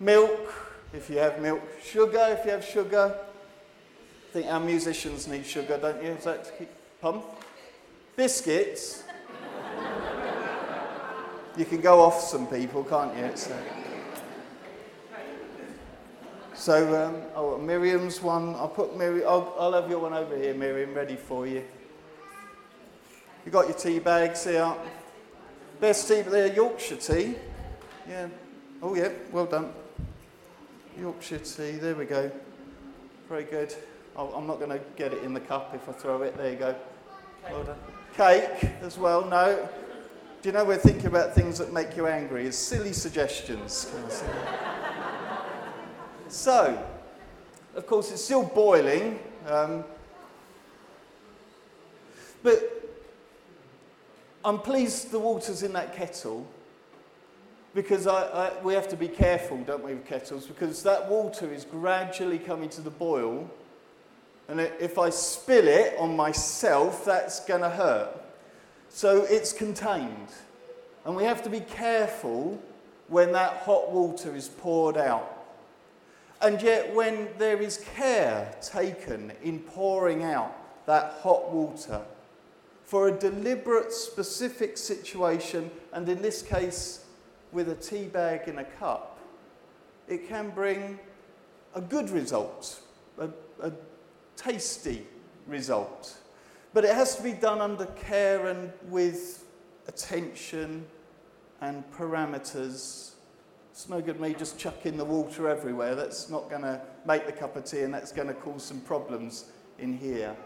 [0.01, 0.53] milk,
[0.93, 5.79] if you have milk, sugar, if you have sugar, I think our musicians need sugar,
[5.79, 6.11] don't you?
[6.11, 6.69] Is that to keep
[7.01, 7.25] pump?
[8.17, 9.05] Biscuits.
[11.57, 13.31] you can go off some people, can't you?
[13.37, 13.57] So,
[16.55, 18.57] so um, oh, Miriam's one.
[18.57, 19.29] I'll put Miriam.
[19.29, 21.63] I'll, I'll have your one over here, Miriam, ready for you.
[23.47, 24.75] You got your tea bags here.
[25.85, 27.35] Best tea, there, Yorkshire tea.
[28.09, 28.29] Yeah.
[28.81, 29.11] Oh yeah.
[29.31, 29.71] Well done.
[30.99, 31.73] Yorkshire tea.
[31.73, 32.33] There we go.
[33.29, 33.75] Very good.
[34.17, 36.39] I'm not going to get it in the cup if I throw it.
[36.39, 36.75] There you go.
[37.51, 37.77] Well done.
[38.17, 39.27] Cake as well.
[39.27, 39.69] No.
[40.41, 42.47] Do you know we're thinking about things that make you angry?
[42.47, 43.93] It's silly suggestions.
[46.29, 46.83] so,
[47.77, 49.19] of course, it's still boiling.
[49.47, 49.85] Um,
[52.43, 52.74] but
[54.45, 56.47] I'm pleased the water's in that kettle
[57.75, 60.47] because I, I, we have to be careful, don't we, with kettles?
[60.47, 63.51] Because that water is gradually coming to the boil
[64.49, 68.11] and if I spill it on myself, that's going to hurt.
[68.91, 70.29] So it's contained.
[71.05, 72.61] And we have to be careful
[73.09, 75.31] when that hot water is poured out.
[76.41, 80.55] And yet, when there is care taken in pouring out
[80.87, 82.03] that hot water
[82.85, 87.05] for a deliberate, specific situation, and in this case,
[87.53, 89.19] with a tea bag in a cup,
[90.09, 90.99] it can bring
[91.75, 92.81] a good result,
[93.19, 93.29] a,
[93.63, 93.73] a
[94.37, 95.07] tasty
[95.47, 96.17] result.
[96.73, 99.45] But it has to be done under care and with
[99.87, 100.85] attention
[101.61, 103.13] and parameters
[103.71, 105.95] It's no good me just chucking the water everywhere.
[105.95, 108.81] That's not going to make the cup of tea and that's going to cause some
[108.81, 109.47] problems
[109.79, 110.37] in here.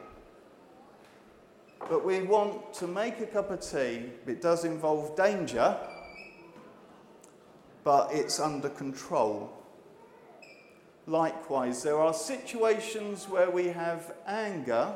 [1.81, 4.11] But we want to make a cup of tea.
[4.27, 5.77] It does involve danger,
[7.85, 9.53] but it's under control.
[11.07, 14.95] Likewise, there are situations where we have anger,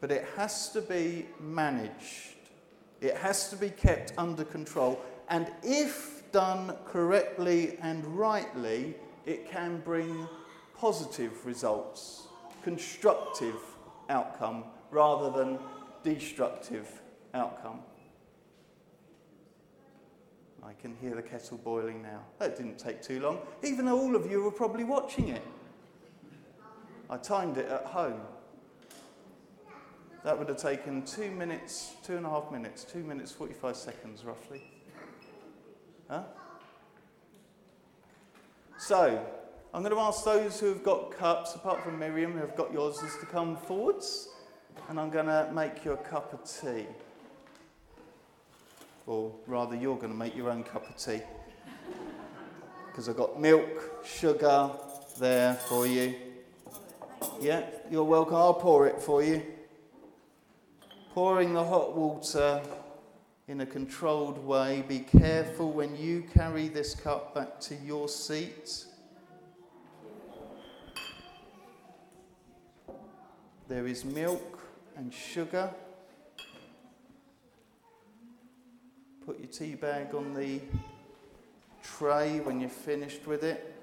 [0.00, 2.36] but it has to be managed.
[3.00, 5.00] It has to be kept under control.
[5.28, 8.94] And if done correctly and rightly,
[9.24, 10.28] it can bring
[10.78, 12.28] positive results,
[12.62, 13.56] constructive
[14.08, 15.58] outcome, rather than
[16.14, 17.02] destructive
[17.34, 17.80] outcome.
[20.62, 22.20] I can hear the kettle boiling now.
[22.38, 25.42] That didn't take too long, even though all of you were probably watching it.
[27.10, 28.20] I timed it at home.
[30.22, 34.24] That would have taken two minutes, two and a half minutes, two minutes, 45 seconds
[34.24, 34.62] roughly.
[36.08, 36.22] Huh?
[38.78, 39.24] So,
[39.74, 42.72] I'm going to ask those who have got cups, apart from Miriam, who have got
[42.72, 44.28] yours, is to come forwards.
[44.88, 46.86] And I'm going to make you a cup of tea.
[49.06, 51.20] Or rather, you're going to make your own cup of tea.
[52.86, 54.70] Because I've got milk, sugar
[55.18, 56.14] there for you.
[57.40, 58.36] Yeah, you're welcome.
[58.36, 59.42] I'll pour it for you.
[61.14, 62.62] Pouring the hot water
[63.48, 64.84] in a controlled way.
[64.88, 68.84] Be careful when you carry this cup back to your seat.
[73.68, 74.55] There is milk
[74.96, 75.70] and sugar.
[79.24, 80.60] Put your tea bag on the
[81.82, 83.74] tray when you're finished with it.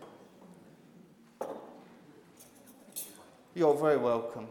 [3.56, 4.48] You're very welcome.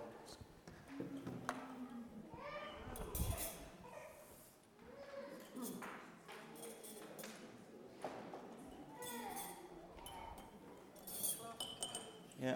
[12.40, 12.54] Yeah.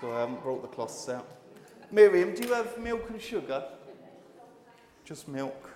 [0.00, 1.37] So I haven't brought the cloths out.
[1.90, 3.64] Miriam, do you have milk and sugar?
[5.04, 5.70] Just milk.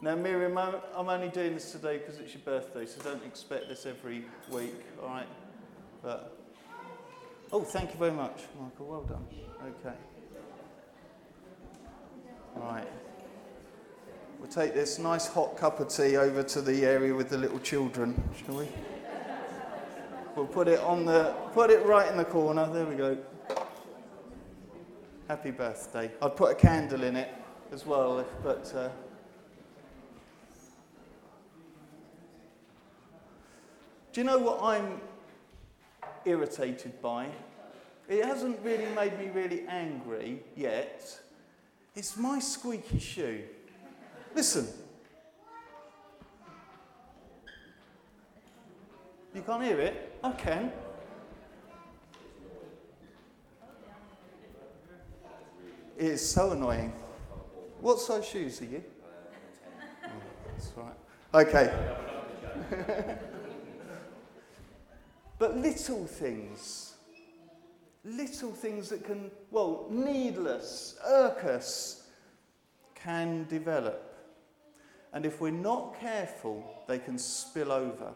[0.00, 3.68] Now, Miriam, I'm I'm only doing this today because it's your birthday, so don't expect
[3.68, 5.28] this every week, all right?
[6.02, 6.36] But,
[7.52, 8.86] oh, thank you very much, Michael.
[8.86, 9.24] Well done.
[9.84, 9.96] Okay.
[12.56, 12.88] All right.
[14.42, 17.60] We'll take this nice hot cup of tea over to the area with the little
[17.60, 18.66] children, shall we?
[20.34, 22.68] We'll put it on the, put it right in the corner.
[22.72, 23.16] There we go.
[25.28, 26.10] Happy birthday.
[26.20, 27.32] I'd put a candle in it
[27.70, 28.74] as well, if, but.
[28.74, 28.88] Uh,
[34.12, 35.00] Do you know what I'm
[36.24, 37.28] irritated by?
[38.08, 41.20] It hasn't really made me really angry yet.
[41.94, 43.44] It's my squeaky shoe.
[44.34, 44.66] Listen.
[49.34, 50.18] You can't hear it?
[50.22, 50.72] I can.
[55.98, 56.92] It is so annoying.
[57.80, 58.82] What size shoes are you?
[60.46, 60.94] That's right.
[61.34, 61.96] Okay.
[65.38, 66.94] but little things,
[68.04, 72.06] little things that can, well, needless, irk us,
[72.94, 74.11] can develop.
[75.12, 78.12] And if we're not careful, they can spill over.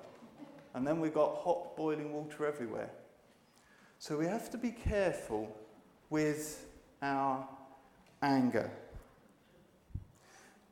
[0.74, 2.90] And then we've got hot boiling water everywhere.
[3.98, 5.54] So we have to be careful
[6.10, 6.66] with
[7.02, 7.46] our
[8.22, 8.70] anger.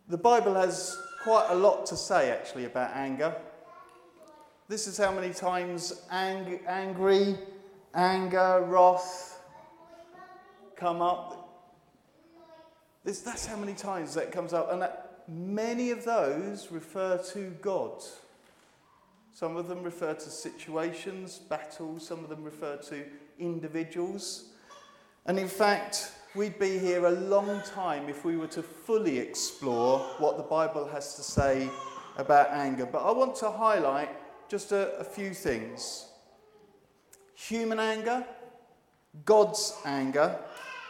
[0.08, 3.34] The Bible has quite a lot to say actually about anger.
[4.68, 7.38] This is how many times ang- angry,
[7.94, 9.40] anger, wrath
[10.76, 11.40] come up.
[13.04, 14.72] This, that's how many times that comes up.
[14.72, 18.02] And that, many of those refer to God.
[19.32, 23.04] Some of them refer to situations, battles, some of them refer to
[23.38, 24.50] individuals.
[25.26, 29.98] And in fact, we'd be here a long time if we were to fully explore
[30.18, 31.68] what the Bible has to say
[32.16, 32.86] about anger.
[32.86, 34.10] But I want to highlight
[34.48, 36.08] just a, a few things
[37.34, 38.24] human anger,
[39.24, 40.38] God's anger,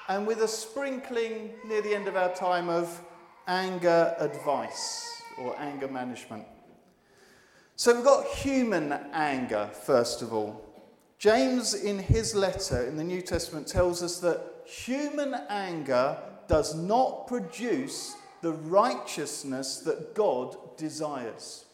[0.08, 3.00] and with a sprinkling near the end of our time of
[3.46, 6.44] anger advice or anger management.
[7.76, 10.64] So we've got human anger, first of all.
[11.18, 16.18] James, in his letter in the New Testament, tells us that human anger
[16.48, 21.64] does not produce the righteousness that God desires.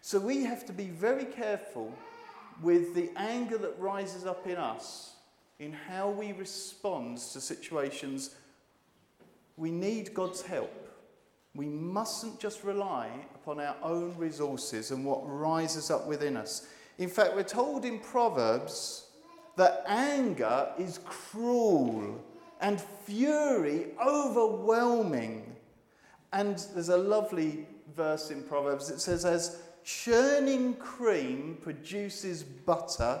[0.00, 1.92] So we have to be very careful
[2.62, 5.14] with the anger that rises up in us
[5.58, 8.34] in how we respond to situations
[9.56, 10.72] we need God's help.
[11.54, 16.66] We mustn't just rely upon our own resources and what rises up within us.
[16.98, 19.06] In fact, we're told in Proverbs
[19.56, 22.24] that anger is cruel
[22.60, 25.54] and fury overwhelming.
[26.32, 28.90] And there's a lovely verse in Proverbs.
[28.90, 33.20] It says, As churning cream produces butter,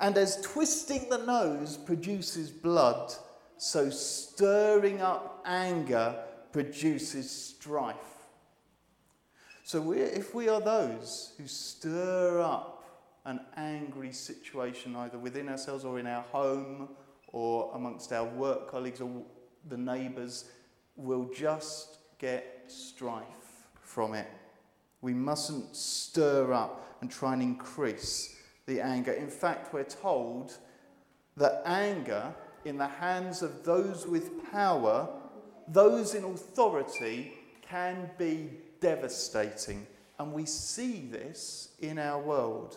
[0.00, 3.14] and as twisting the nose produces blood,
[3.62, 6.16] so stirring up anger
[6.50, 7.94] produces strife.
[9.62, 12.84] So if we are those who stir up
[13.24, 16.88] an angry situation, either within ourselves or in our home
[17.28, 19.22] or amongst our work colleagues or
[19.68, 20.46] the neighbours,
[20.96, 24.26] we'll just get strife from it.
[25.02, 28.34] We mustn't stir up and try and increase
[28.66, 29.12] the anger.
[29.12, 30.58] In fact, we're told
[31.36, 32.34] that anger
[32.64, 35.08] in the hands of those with power,
[35.68, 37.32] those in authority,
[37.62, 38.50] can be
[38.80, 39.86] devastating.
[40.18, 42.76] And we see this in our world.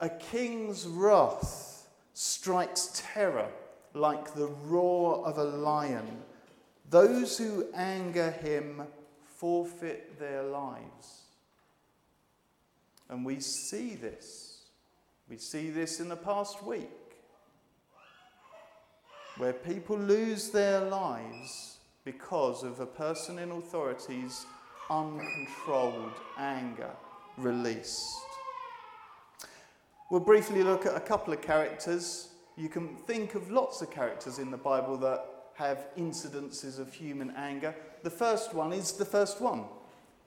[0.00, 3.48] A king's wrath strikes terror
[3.94, 6.22] like the roar of a lion.
[6.90, 8.82] Those who anger him
[9.36, 11.22] forfeit their lives.
[13.08, 14.62] And we see this.
[15.28, 16.90] We see this in the past week,
[19.38, 24.46] where people lose their lives because of a person in authority's
[24.90, 26.90] uncontrolled anger
[27.38, 28.16] released.
[30.10, 32.28] We'll briefly look at a couple of characters.
[32.56, 35.24] You can think of lots of characters in the Bible that
[35.54, 37.74] have incidences of human anger.
[38.02, 39.64] The first one is the first one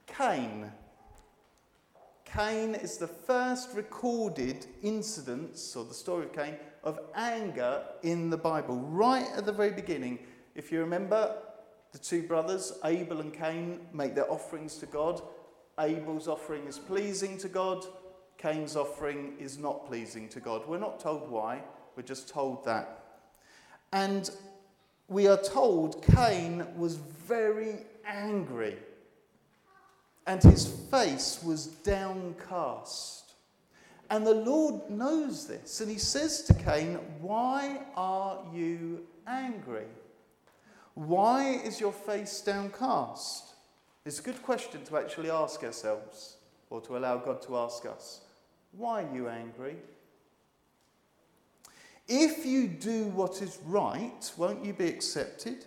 [0.08, 0.72] Cain.
[2.26, 6.56] Cain is the first recorded incidence, or the story of Cain,
[6.88, 10.20] of anger in the Bible, right at the very beginning.
[10.56, 11.36] If you remember,
[11.92, 15.22] the two brothers, Abel and Cain, make their offerings to God.
[15.78, 17.86] Abel's offering is pleasing to God,
[18.38, 20.66] Cain's offering is not pleasing to God.
[20.66, 21.62] We're not told why,
[21.98, 23.04] we're just told that.
[23.92, 24.30] And
[25.10, 28.78] we are told Cain was very angry
[30.26, 33.27] and his face was downcast.
[34.10, 39.88] And the Lord knows this, and he says to Cain, Why are you angry?
[40.94, 43.54] Why is your face downcast?
[44.06, 46.38] It's a good question to actually ask ourselves,
[46.70, 48.22] or to allow God to ask us.
[48.72, 49.76] Why are you angry?
[52.08, 55.66] If you do what is right, won't you be accepted?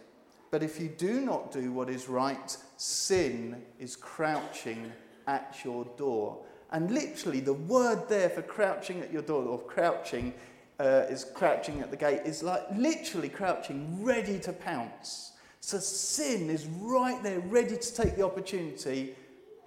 [0.50, 4.90] But if you do not do what is right, sin is crouching
[5.26, 6.38] at your door.
[6.72, 10.32] And literally, the word there for crouching at your door, or crouching,
[10.78, 15.32] uh, is crouching at the gate, is like literally crouching, ready to pounce.
[15.60, 19.14] So sin is right there, ready to take the opportunity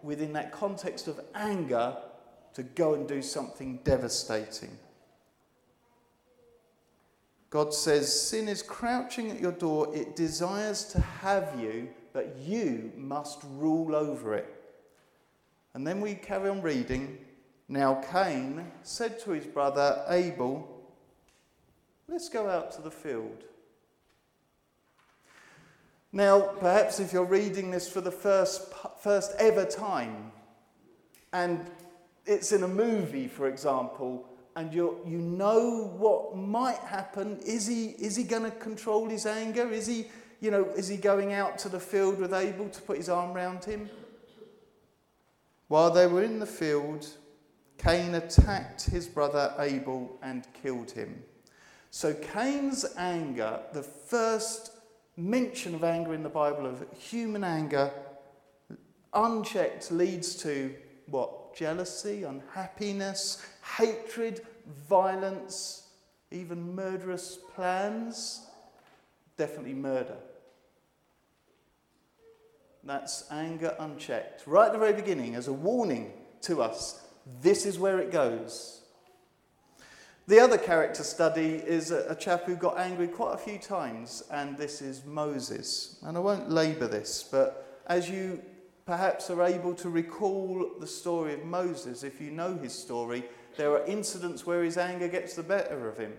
[0.02, 1.96] within that context of anger
[2.54, 4.78] to go and do something devastating.
[7.50, 9.96] God says, Sin is crouching at your door.
[9.96, 14.63] It desires to have you, but you must rule over it.
[15.74, 17.18] And then we carry on reading.
[17.68, 20.70] Now Cain said to his brother Abel,
[22.08, 23.44] Let's go out to the field.
[26.12, 28.72] Now, perhaps if you're reading this for the first,
[29.02, 30.32] first ever time,
[31.32, 31.66] and
[32.26, 37.40] it's in a movie, for example, and you you know what might happen.
[37.40, 39.68] Is he, is he going to control his anger?
[39.72, 40.06] Is he,
[40.40, 43.36] you know, is he going out to the field with Abel to put his arm
[43.36, 43.90] around him?
[45.74, 47.08] While they were in the field,
[47.80, 51.24] Cain attacked his brother Abel and killed him.
[51.90, 54.74] So Cain's anger, the first
[55.18, 57.92] mention of anger in the Bible, of human anger,
[59.16, 60.76] unchecked, leads to
[61.08, 61.56] what?
[61.56, 63.44] Jealousy, unhappiness,
[63.76, 64.42] hatred,
[64.88, 65.88] violence,
[66.30, 68.46] even murderous plans,
[69.38, 70.18] definitely murder.
[72.84, 74.46] That's anger unchecked.
[74.46, 77.02] Right at the very beginning, as a warning to us,
[77.42, 78.82] this is where it goes.
[80.28, 84.24] The other character study is a, a, chap who got angry quite a few times,
[84.32, 85.98] and this is Moses.
[86.02, 88.42] And I won't labour this, but as you
[88.86, 93.26] perhaps are able to recall the story of Moses, if you know his story,
[93.58, 96.14] there are incidents where his anger gets the better of him.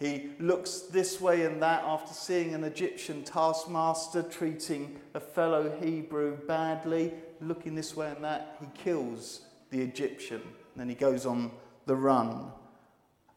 [0.00, 6.36] He looks this way and that after seeing an Egyptian taskmaster treating a fellow Hebrew
[6.46, 10.42] badly, looking this way and that, he kills the Egyptian.
[10.76, 11.52] Then he goes on
[11.86, 12.50] the run.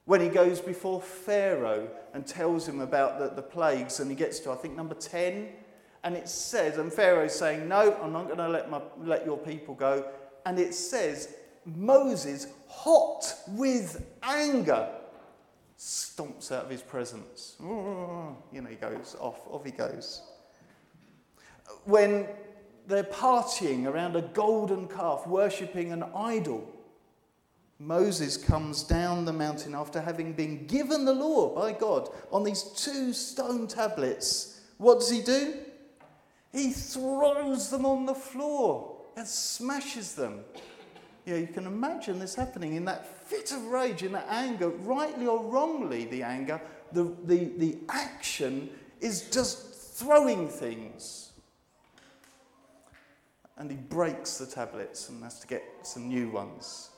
[0.05, 4.39] When he goes before Pharaoh and tells him about the, the plagues, and he gets
[4.39, 5.49] to, I think, number 10,
[6.03, 9.37] And it says, and Pharaoh's saying, No, I'm not going to let, my, let your
[9.37, 10.05] people go.
[10.45, 11.35] And it says,
[11.65, 14.87] Moses, hot with anger,
[15.77, 17.55] stomps out of his presence.
[17.59, 20.21] You know, he goes off, off he goes.
[21.85, 22.27] When
[22.87, 26.73] they're partying around a golden calf, worshipping an idol,
[27.79, 32.63] Moses comes down the mountain after having been given the law by God on these
[32.63, 34.61] two stone tablets.
[34.77, 35.53] What does he do?
[36.51, 40.39] He throws them on the floor and smashes them.
[41.25, 44.69] You know, you can imagine this happening in that fit of rage, in that anger,
[44.69, 46.61] rightly or wrongly, the anger,
[46.93, 48.69] the, the, the action
[49.01, 51.31] is just throwing things.
[53.57, 56.91] And he breaks the tablets and has to get some new ones.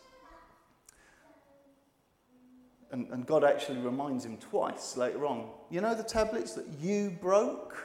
[2.92, 5.50] And, and God actually reminds him twice later on.
[5.70, 7.78] You know the tablets that you broke?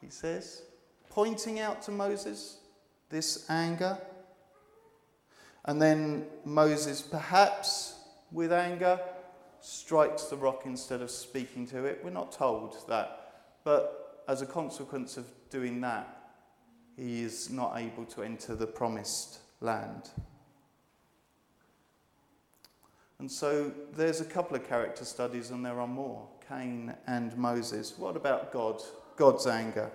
[0.00, 0.62] He says,
[1.08, 2.58] pointing out to Moses
[3.08, 3.98] this anger.
[5.64, 7.94] And then Moses, perhaps
[8.32, 8.98] with anger,
[9.60, 12.00] strikes the rock instead of speaking to it.
[12.02, 13.32] We're not told that.
[13.64, 16.16] But as a consequence of doing that,
[16.96, 20.10] he is not able to enter the promised land.
[23.18, 27.98] And so there's a couple of character studies, and there are more Cain and Moses.
[27.98, 28.82] What about God?
[29.16, 29.90] God's anger.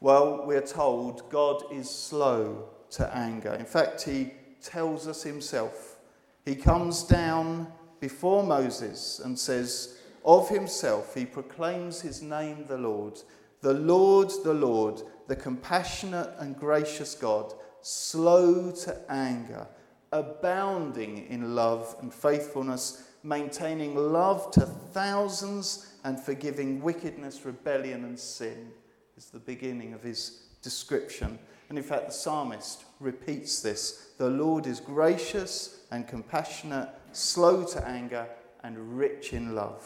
[0.00, 3.52] Well, we're told God is slow to anger.
[3.54, 4.32] In fact, he
[4.64, 5.96] tells us himself.
[6.44, 13.20] He comes down before Moses and says, Of himself, he proclaims his name, the Lord.
[13.60, 19.66] The Lord, the Lord, the compassionate and gracious God, slow to anger
[20.14, 28.70] abounding in love and faithfulness, maintaining love to thousands, and forgiving wickedness, rebellion, and sin,
[29.16, 31.38] is the beginning of his description.
[31.74, 37.84] And in fact, the psalmist repeats this The Lord is gracious and compassionate, slow to
[37.84, 38.28] anger,
[38.62, 39.82] and rich in love.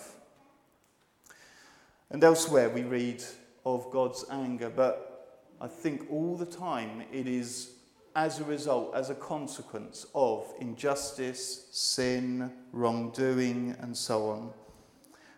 [2.11, 3.25] And elsewhere we read
[3.65, 7.71] of God's anger, but I think all the time it is
[8.15, 14.51] as a result, as a consequence of injustice, sin, wrongdoing, and so on.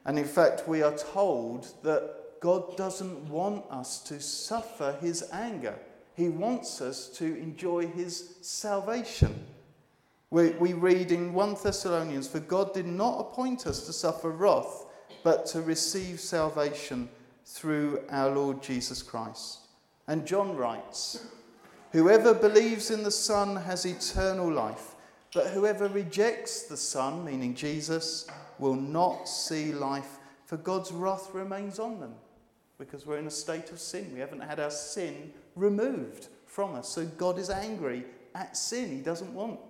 [0.04, 5.78] And in fact, we are told that God doesn't want us to suffer his anger.
[6.20, 9.42] He wants us to enjoy his salvation.
[10.28, 14.84] We, we read in 1 Thessalonians, For God did not appoint us to suffer wrath,
[15.24, 17.08] but to receive salvation
[17.46, 19.60] through our Lord Jesus Christ.
[20.08, 21.24] And John writes,
[21.92, 24.96] Whoever believes in the Son has eternal life,
[25.32, 28.26] but whoever rejects the Son, meaning Jesus,
[28.58, 32.12] will not see life, for God's wrath remains on them
[32.80, 34.10] because we're in a state of sin.
[34.12, 36.88] We haven't had our sin removed from us.
[36.88, 38.04] So God is angry
[38.34, 38.90] at sin.
[38.90, 39.60] He doesn't want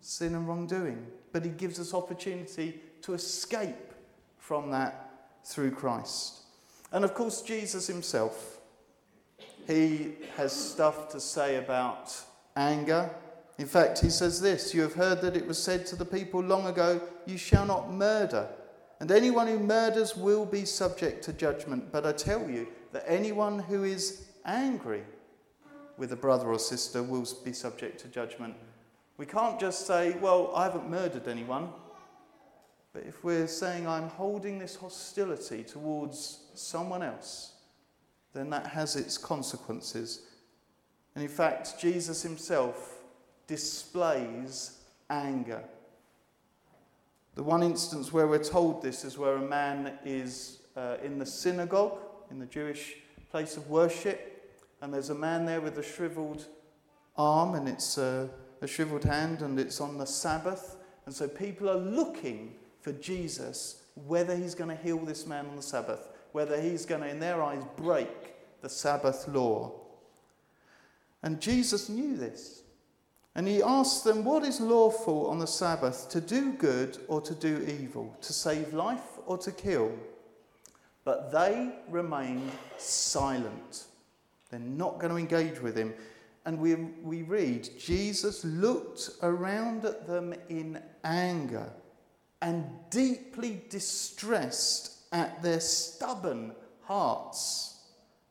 [0.00, 3.92] sin and wrongdoing, but He gives us opportunity to escape
[4.38, 6.38] from that through Christ.
[6.90, 8.60] And of course, Jesus Himself
[9.66, 12.14] he has stuff to say about
[12.56, 13.10] anger.
[13.58, 16.40] In fact, he says this You have heard that it was said to the people
[16.40, 18.48] long ago, You shall not murder.
[19.02, 21.90] And anyone who murders will be subject to judgment.
[21.90, 25.02] But I tell you that anyone who is angry
[25.96, 28.54] with a brother or sister will be subject to judgment.
[29.16, 31.70] We can't just say, Well, I haven't murdered anyone.
[32.92, 37.54] But if we're saying, I'm holding this hostility towards someone else,
[38.32, 40.26] then that has its consequences.
[41.16, 43.02] And in fact, Jesus himself
[43.48, 44.78] displays
[45.10, 45.64] anger.
[47.34, 51.26] The one instance where we're told this is where a man is uh, in the
[51.26, 51.98] synagogue,
[52.30, 52.96] in the Jewish
[53.30, 54.28] place of worship,
[54.80, 56.46] and there's a man there with a shriveled
[57.16, 58.28] arm and it's uh,
[58.60, 60.76] a shriveled hand, and it's on the Sabbath.
[61.06, 65.56] And so people are looking for Jesus, whether he's going to heal this man on
[65.56, 69.72] the Sabbath whether he's going to, in their eyes, break the Sabbath law.
[71.22, 72.61] And Jesus knew this.
[73.34, 77.34] And he asked them, What is lawful on the Sabbath, to do good or to
[77.34, 79.92] do evil, to save life or to kill?
[81.04, 83.84] But they remained silent.
[84.50, 85.94] They're not going to engage with him.
[86.44, 91.72] And we, we read, Jesus looked around at them in anger
[92.42, 96.52] and deeply distressed at their stubborn
[96.82, 97.80] hearts,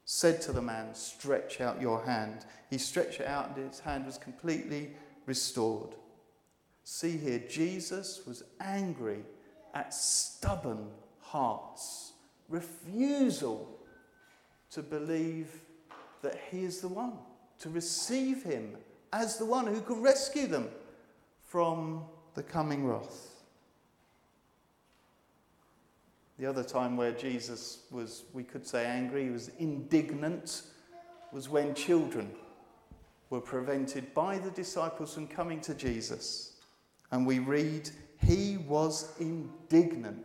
[0.05, 2.45] said to the man, Stretch out your hand.
[2.71, 4.91] He stretched it out, and his hand was completely
[5.25, 5.89] restored.
[6.85, 9.19] See here, Jesus was angry
[9.73, 10.87] at stubborn
[11.19, 12.13] hearts,
[12.47, 13.77] refusal
[14.71, 15.49] to believe
[16.21, 17.13] that He is the one,
[17.59, 18.77] to receive Him
[19.11, 20.69] as the one who can rescue them
[21.45, 22.05] from
[22.35, 23.43] the coming wrath.
[26.39, 30.63] The other time where Jesus was, we could say, angry, he was indignant,
[31.33, 32.31] was when children
[33.31, 36.57] were prevented by the disciples from coming to Jesus.
[37.11, 37.89] And we read,
[38.23, 40.23] He was indignant.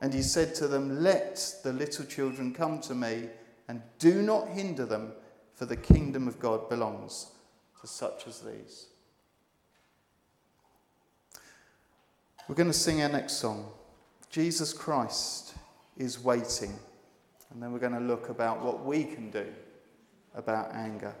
[0.00, 3.28] And he said to them, Let the little children come to me,
[3.68, 5.12] and do not hinder them,
[5.54, 7.32] for the kingdom of God belongs
[7.80, 8.86] to such as these.
[12.48, 13.70] We're going to sing our next song.
[14.30, 15.54] Jesus Christ
[15.98, 16.78] is waiting.
[17.50, 19.46] And then we're going to look about what we can do
[20.34, 21.14] about anger.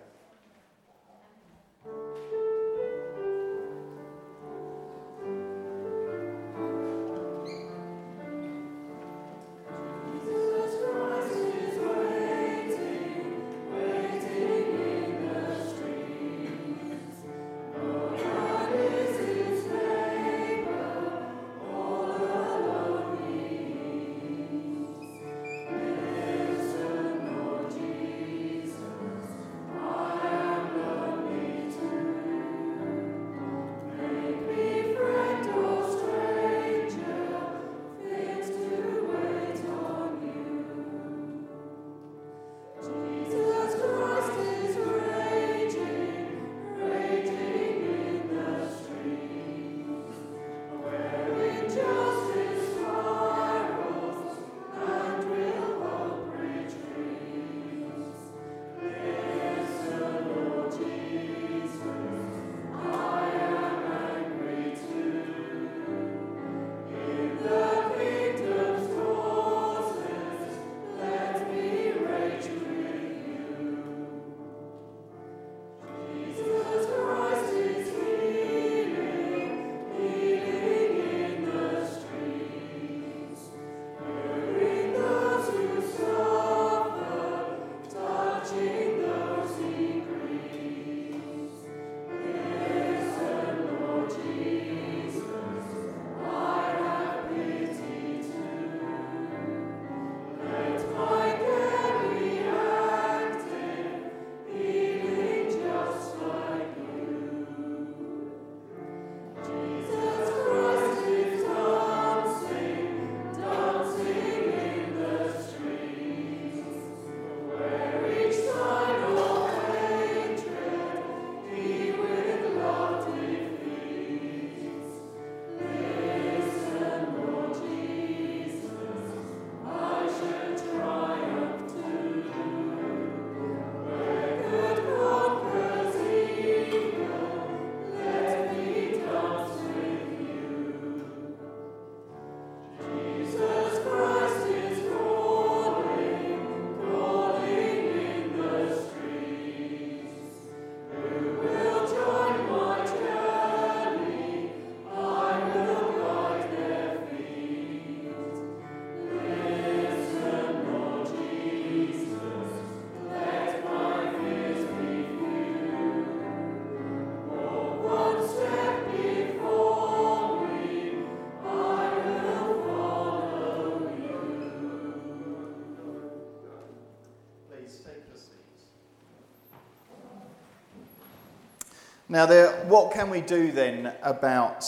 [182.10, 184.64] Now, there, what can we do then about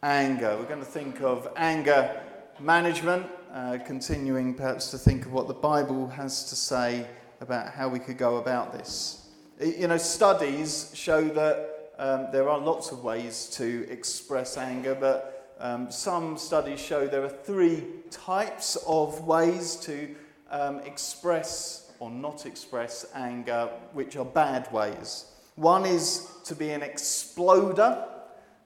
[0.00, 0.56] anger?
[0.56, 2.22] We're going to think of anger
[2.60, 7.04] management, uh, continuing perhaps to think of what the Bible has to say
[7.40, 9.26] about how we could go about this.
[9.60, 15.56] You know, studies show that um, there are lots of ways to express anger, but
[15.58, 17.82] um, some studies show there are three
[18.12, 20.14] types of ways to
[20.48, 25.31] um, express or not express anger, which are bad ways.
[25.62, 28.04] One is to be an exploder,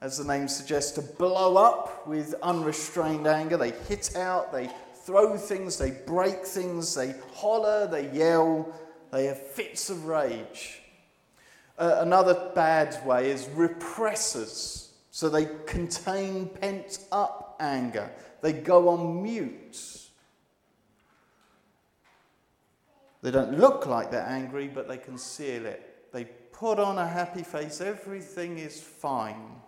[0.01, 3.59] as the name suggests, to blow up with unrestrained anger.
[3.59, 4.71] They hit out, they
[5.05, 8.75] throw things, they break things, they holler, they yell,
[9.13, 10.81] they have fits of rage.
[11.79, 14.89] Uh, another bad way is repressors.
[15.11, 20.01] So they contain pent up anger, they go on mute.
[23.21, 25.86] They don't look like they're angry, but they conceal it.
[26.59, 29.61] Put on a happy face, everything is fine.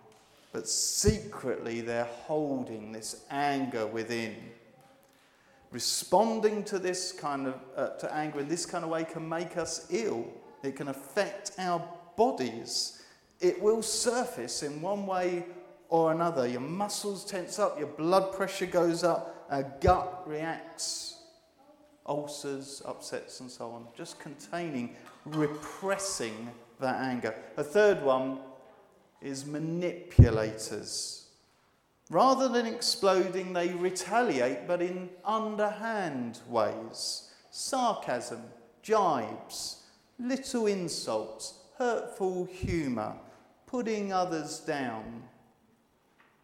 [0.51, 4.35] But secretly, they're holding this anger within.
[5.71, 9.57] responding to this kind of uh, to anger in this kind of way can make
[9.57, 10.25] us ill.
[10.63, 11.87] It can affect our
[12.17, 13.03] bodies.
[13.39, 15.45] It will surface in one way
[15.89, 16.47] or another.
[16.47, 21.21] Your muscles tense up, your blood pressure goes up, our gut reacts,
[22.05, 23.85] ulcers, upsets, and so on.
[23.95, 26.49] Just containing, repressing
[26.79, 27.35] that anger.
[27.57, 28.39] A third one
[29.21, 31.27] is manipulators.
[32.09, 37.29] Rather than exploding, they retaliate, but in underhand ways.
[37.51, 38.41] Sarcasm,
[38.81, 39.83] jibes,
[40.17, 43.13] little insults, hurtful humour,
[43.67, 45.23] putting others down.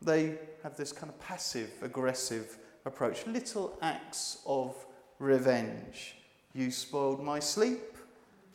[0.02, 4.76] They have this kind of passive aggressive approach, little acts of
[5.18, 6.18] revenge.
[6.54, 7.98] You spoiled my sleep,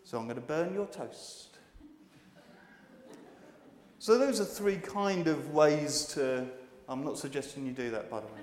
[0.05, 1.49] so I'm going to burn your toast.
[4.03, 6.46] So, those are three kind of ways to.
[6.88, 8.40] I'm not suggesting you do that, by the way.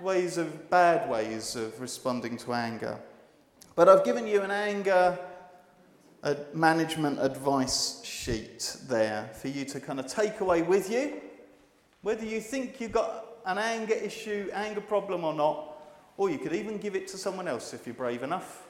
[0.00, 2.96] ways of, bad ways of responding to anger.
[3.74, 5.18] But I've given you an anger
[6.52, 11.20] management advice sheet there for you to kind of take away with you.
[12.02, 15.82] Whether you think you've got an anger issue, anger problem or not,
[16.16, 18.63] or you could even give it to someone else if you're brave enough.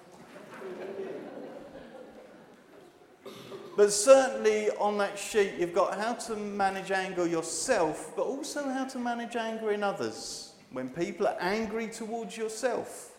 [3.76, 8.84] But certainly on that sheet, you've got how to manage anger yourself, but also how
[8.84, 13.12] to manage anger in others when people are angry towards yourself.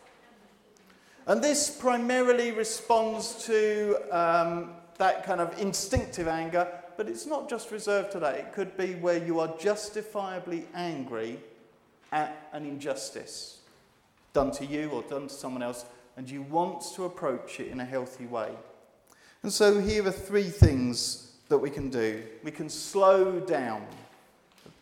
[1.28, 7.72] And this primarily responds to um, that kind of instinctive anger, but it's not just
[7.72, 8.36] reserved to that.
[8.36, 11.40] It could be where you are justifiably angry
[12.12, 13.60] at an injustice
[14.36, 15.86] done to you or done to someone else,
[16.18, 18.52] and you want to approach it in a healthy way.
[19.46, 22.24] And so here are three things that we can do.
[22.44, 23.86] We can slow down,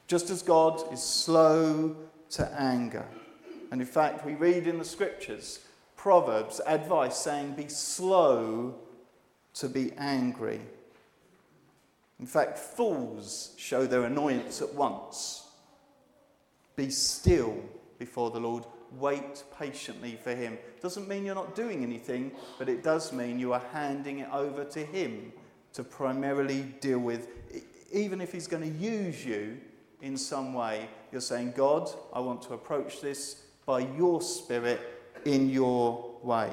[0.07, 1.97] just as God is slow
[2.29, 3.05] to anger.
[3.71, 5.59] And in fact, we read in the scriptures,
[5.97, 8.75] Proverbs, advice saying, be slow
[9.55, 10.61] to be angry.
[12.21, 15.45] In fact, fools show their annoyance at once.
[16.77, 17.61] Be still
[17.99, 18.63] before the Lord
[18.99, 20.57] wait patiently for Him.
[20.81, 24.63] Doesn't mean you're not doing anything, but it does mean you are handing it over
[24.65, 25.31] to Him
[25.73, 27.27] to primarily deal with.
[27.91, 29.57] Even if He's going to use you
[30.01, 34.81] in some way, you're saying, God, I want to approach this by your Spirit
[35.25, 36.51] in your way.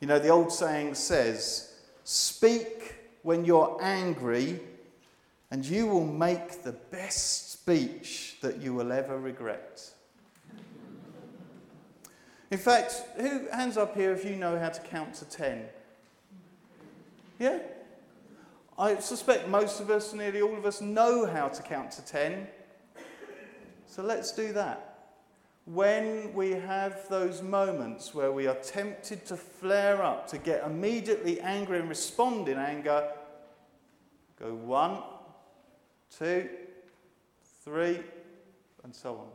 [0.00, 1.74] You know, the old saying says,
[2.04, 4.60] Speak when you're angry,
[5.50, 9.90] and you will make the best speech that you will ever regret.
[12.50, 15.64] In fact, who hands up here if you know how to count to 10?
[17.38, 17.58] Yeah?
[18.76, 22.48] I suspect most of us, nearly all of us, know how to count to 10.
[23.86, 24.86] So let's do that.
[25.66, 31.40] When we have those moments where we are tempted to flare up, to get immediately
[31.40, 33.08] angry and respond in anger,
[34.40, 34.98] go one,
[36.18, 36.48] two,
[37.64, 38.00] three,
[38.82, 39.26] and so on.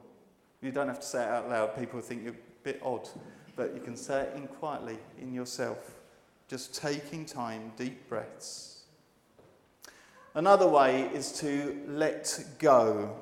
[0.61, 2.35] You don't have to say it out loud, people think you're
[2.65, 3.07] bit odd,
[3.55, 5.77] but you can say it in quietly in yourself,
[6.47, 8.81] just taking time, deep breaths.
[10.33, 13.21] Another way is to let go.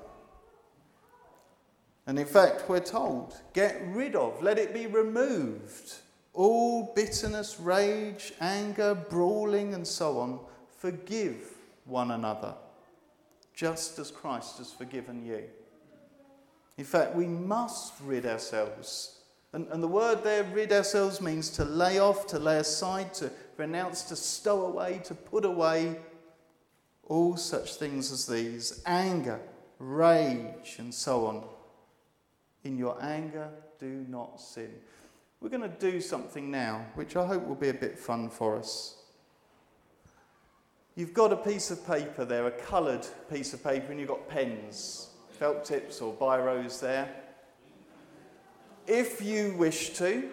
[2.08, 5.94] And in fact, we're told get rid of, let it be removed.
[6.34, 10.40] All bitterness, rage, anger, brawling, and so on,
[10.78, 11.54] forgive
[11.86, 12.56] one another,
[13.54, 15.44] just as Christ has forgiven you.
[16.78, 19.20] In fact, we must rid ourselves
[19.54, 23.32] and, and the word there, rid ourselves, means to lay off, to lay aside, to
[23.56, 25.98] renounce, to stow away, to put away.
[27.04, 29.40] All such things as these anger,
[29.78, 31.44] rage, and so on.
[32.64, 33.50] In your anger,
[33.80, 34.74] do not sin.
[35.40, 38.58] We're going to do something now, which I hope will be a bit fun for
[38.58, 38.96] us.
[40.96, 44.28] You've got a piece of paper there, a coloured piece of paper, and you've got
[44.30, 47.23] pens, felt tips or biros there
[48.88, 50.30] if you wish to,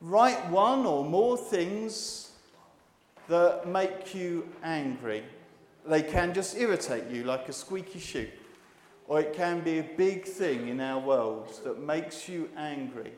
[0.00, 2.30] write one or more things
[3.28, 5.22] that make you angry.
[5.86, 8.28] They can just irritate you like a squeaky shoe,
[9.06, 13.12] or it can be a big thing in our world that makes you angry.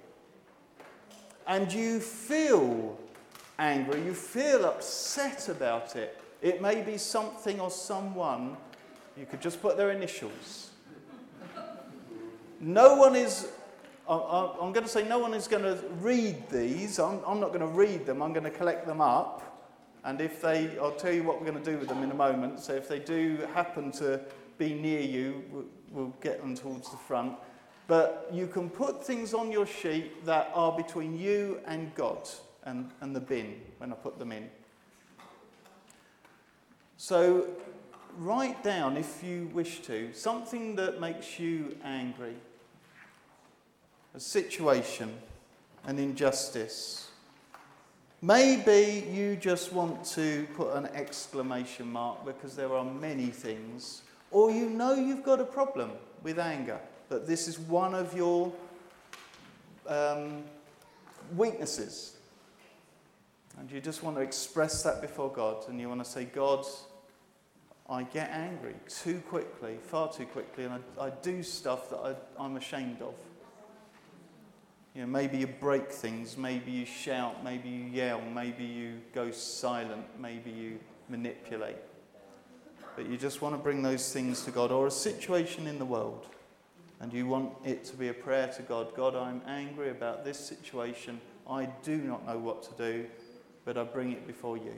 [1.47, 2.99] And you feel
[3.59, 6.17] angry, you feel upset about it.
[6.43, 8.57] It may be something or someone,
[9.17, 10.71] you could just put their initials.
[12.61, 13.49] No one is
[14.11, 16.99] I'm going to say no one is going to read these.
[16.99, 18.23] I'm, I'm not going to read them.
[18.23, 19.47] I'm going to collect them up.
[20.03, 22.15] And if they, I'll tell you what we're going to do with them in a
[22.15, 22.59] moment.
[22.59, 24.21] So if they do happen to
[24.59, 27.35] be near you, we'll, we'll get them towards the front.
[27.87, 32.29] But you can put things on your sheet that are between you and God
[32.65, 34.51] and, and the bin when I put them in.
[36.97, 37.47] So
[38.17, 42.35] write down, if you wish to, something that makes you angry,
[44.15, 45.13] a situation,
[45.87, 47.11] an injustice.
[48.23, 54.51] Maybe you just want to put an exclamation mark because there are many things, or
[54.51, 55.93] you know you've got a problem
[56.23, 58.53] with anger, that this is one of your
[59.87, 60.45] um,
[61.35, 62.17] weaknesses.
[63.59, 66.65] And you just want to express that before God, and you want to say, God,
[67.89, 72.43] I get angry too quickly, far too quickly, and I, I do stuff that I,
[72.43, 73.15] I'm ashamed of.
[74.95, 79.31] You know, maybe you break things, maybe you shout, maybe you yell, maybe you go
[79.31, 81.77] silent, maybe you manipulate.
[82.97, 85.85] But you just want to bring those things to God, or a situation in the
[85.85, 86.27] world,
[86.99, 90.39] and you want it to be a prayer to God God, I'm angry about this
[90.39, 91.21] situation.
[91.49, 93.07] I do not know what to do,
[93.65, 94.75] but I bring it before you.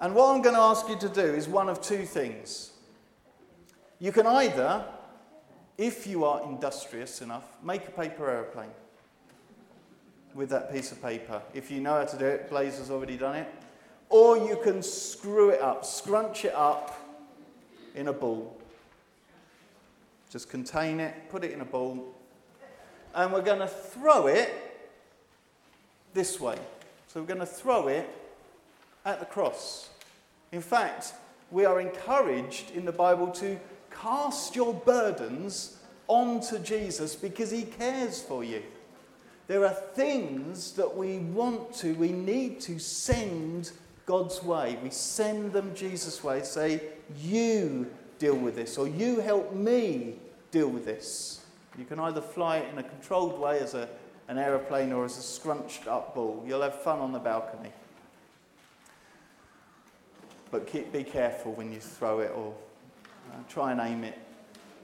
[0.00, 2.72] And what I'm going to ask you to do is one of two things.
[3.98, 4.86] You can either
[5.80, 8.68] if you are industrious enough, make a paper aeroplane
[10.34, 11.40] with that piece of paper.
[11.54, 13.48] If you know how to do it, Blaze has already done it.
[14.10, 17.00] Or you can screw it up, scrunch it up
[17.94, 18.54] in a ball.
[20.28, 22.14] Just contain it, put it in a ball,
[23.14, 24.52] and we're going to throw it
[26.12, 26.58] this way.
[27.08, 28.06] So we're going to throw it
[29.06, 29.88] at the cross.
[30.52, 31.14] In fact,
[31.50, 33.58] we are encouraged in the Bible to
[34.02, 35.76] cast your burdens
[36.08, 38.62] onto Jesus because he cares for you.
[39.46, 43.72] There are things that we want to, we need to send
[44.06, 44.78] God's way.
[44.82, 46.42] We send them Jesus' way.
[46.42, 46.82] Say,
[47.16, 50.14] You deal with this, or you help me
[50.50, 51.40] deal with this.
[51.78, 53.88] You can either fly it in a controlled way as a,
[54.28, 56.44] an aeroplane or as a scrunched up ball.
[56.46, 57.70] You'll have fun on the balcony.
[60.50, 62.52] But keep, be careful when you throw it or
[63.30, 64.18] uh, try and aim it.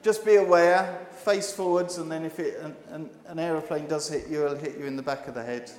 [0.03, 4.29] Just be aware, face forwards, and then if it, an, an, an aeroplane does hit
[4.29, 5.71] you, it'll hit you in the back of the head.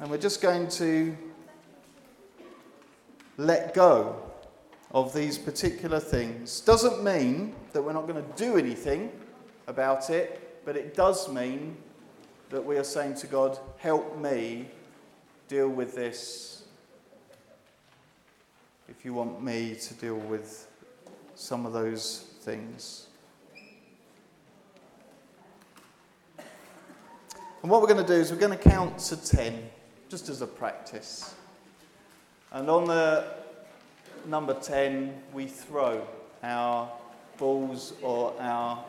[0.00, 1.16] And we're just going to
[3.36, 4.16] let go
[4.92, 6.60] of these particular things.
[6.60, 9.10] Doesn't mean that we're not going to do anything
[9.66, 11.76] about it, but it does mean
[12.50, 14.68] that we are saying to God, Help me
[15.48, 16.53] deal with this
[18.88, 20.68] if you want me to deal with
[21.34, 23.08] some of those things.
[27.62, 29.70] And what we're going to do is we're going to count to 10,
[30.10, 31.34] just as a practice.
[32.52, 33.24] And on the
[34.26, 36.06] number 10, we throw
[36.42, 36.90] our
[37.38, 38.84] balls or our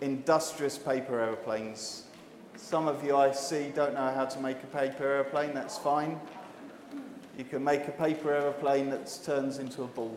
[0.00, 2.04] industrious paper aeroplanes.
[2.56, 6.20] Some of you I see don't know how to make a paper aeroplane, that's fine.
[7.38, 10.16] You can make a paper aeroplane that turns into a ball.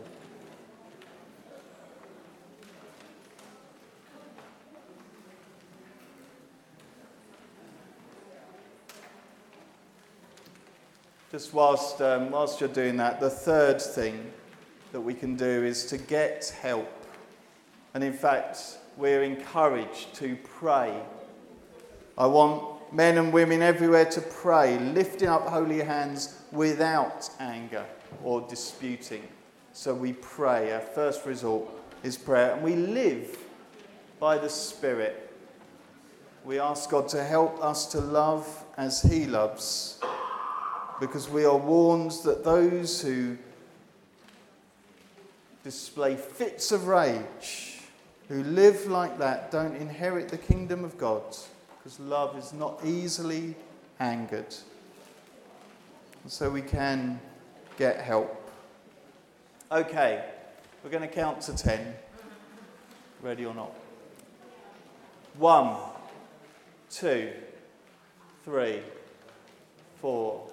[11.31, 14.31] Just whilst, um, whilst you're doing that, the third thing
[14.91, 16.89] that we can do is to get help.
[17.93, 20.97] And in fact, we're encouraged to pray.
[22.17, 27.85] I want men and women everywhere to pray, lifting up holy hands without anger
[28.23, 29.27] or disputing.
[29.73, 30.71] So we pray.
[30.73, 31.67] Our first resort
[32.03, 32.53] is prayer.
[32.53, 33.37] And we live
[34.19, 35.31] by the Spirit.
[36.43, 39.99] We ask God to help us to love as He loves.
[40.99, 43.37] Because we are warned that those who
[45.63, 47.79] display fits of rage,
[48.29, 51.23] who live like that, don't inherit the kingdom of God
[51.85, 53.53] because love is not easily
[53.99, 54.55] angered.
[56.27, 57.19] So we can
[57.77, 58.51] get help.
[59.71, 60.25] Okay,
[60.83, 61.93] we're going to count to 10.
[63.21, 63.71] Ready or not?
[65.37, 65.77] One,
[66.89, 67.31] two,
[68.43, 68.79] three,
[70.01, 70.49] four,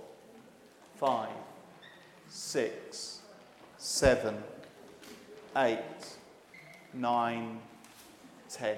[0.96, 1.30] five,
[2.28, 3.20] six,
[3.78, 4.42] seven,
[5.56, 5.78] eight,
[6.92, 7.60] nine,
[8.50, 8.76] ten.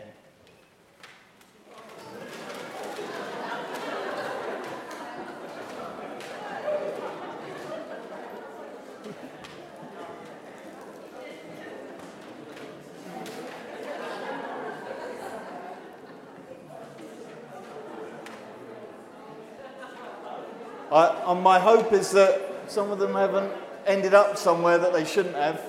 [21.35, 23.53] and my hope is that some of them haven't
[23.87, 25.61] ended up somewhere that they shouldn't have.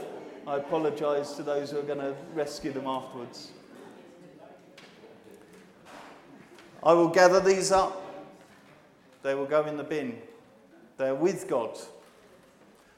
[0.45, 3.51] I apologise to those who are going to rescue them afterwards.
[6.83, 7.99] I will gather these up.
[9.23, 10.21] They will go in the bin.
[10.97, 11.79] They're with God.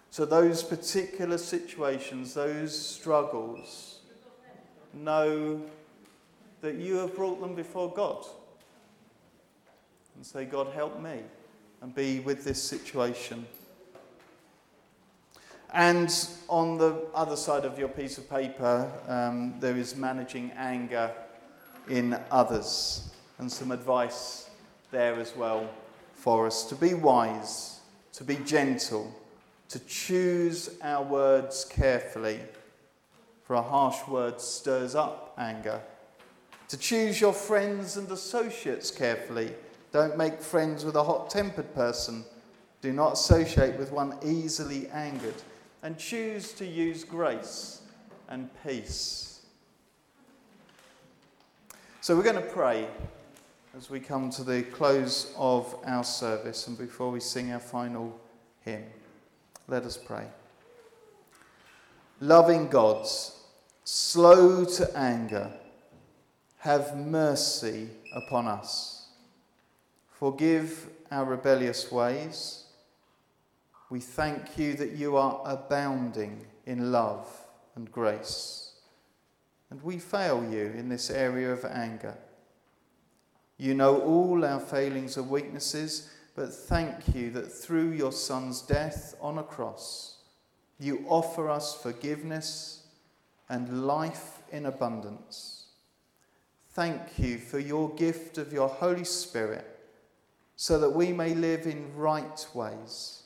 [0.09, 3.99] So, those particular situations, those struggles,
[4.93, 5.61] know
[6.59, 8.25] that you have brought them before God.
[10.17, 11.21] And say, God, help me
[11.81, 13.45] and be with this situation.
[15.73, 16.13] And
[16.47, 21.11] on the other side of your piece of paper, um, there is managing anger
[21.89, 24.49] in others and some advice
[24.91, 25.69] there as well
[26.13, 27.79] for us to be wise,
[28.13, 29.13] to be gentle,
[29.69, 32.39] to choose our words carefully,
[33.43, 35.79] for a harsh word stirs up anger.
[36.69, 39.53] To choose your friends and associates carefully.
[39.91, 42.23] Don't make friends with a hot tempered person.
[42.81, 45.35] Do not associate with one easily angered.
[45.83, 47.81] And choose to use grace
[48.29, 49.41] and peace.
[52.01, 52.87] So we're going to pray
[53.77, 58.19] as we come to the close of our service and before we sing our final
[58.61, 58.85] hymn.
[59.67, 60.25] Let us pray.
[62.19, 63.39] Loving gods,
[63.83, 65.51] slow to anger,
[66.59, 68.96] have mercy upon us.
[70.19, 72.63] Forgive our rebellious ways.
[73.91, 77.29] We thank you that you are abounding in love
[77.75, 78.71] and grace.
[79.69, 82.17] And we fail you in this area of anger.
[83.59, 89.13] You know all our failings and weaknesses, but thank you that through your Son's death
[89.21, 90.17] on a cross,
[90.79, 92.87] you offer us forgiveness
[93.49, 95.67] and life in abundance.
[96.71, 99.76] Thank you for your gift of your Holy Spirit
[100.59, 103.21] so that we may live in right ways.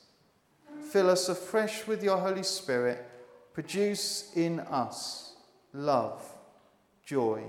[0.91, 3.05] Fill us afresh with your Holy Spirit.
[3.53, 5.33] Produce in us
[5.73, 6.21] love,
[7.05, 7.41] joy,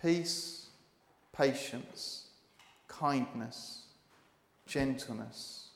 [0.00, 0.66] peace,
[1.32, 2.26] patience,
[2.86, 3.86] kindness,
[4.66, 5.70] gentleness,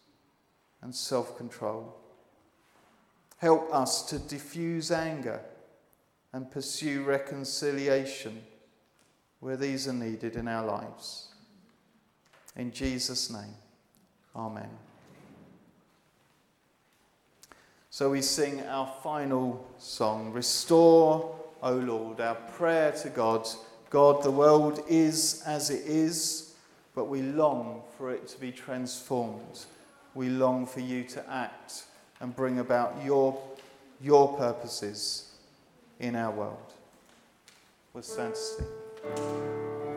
[0.83, 1.97] and self control.
[3.39, 5.41] Help us to diffuse anger
[6.35, 8.43] and pursue reconciliation
[9.41, 11.29] where these are needed in our lives.
[12.57, 13.55] In Jesus' name,
[14.35, 14.69] Amen.
[17.91, 23.49] So we sing our final song Restore, O Lord, our prayer to God.
[23.89, 26.55] God, the world is as it is,
[26.95, 29.65] but we long for it to be transformed.
[30.15, 31.85] We long for you to act
[32.21, 33.39] and bring about your,
[34.03, 35.33] your purposes
[35.99, 36.73] in our world.
[37.95, 39.96] We'll stand to sing.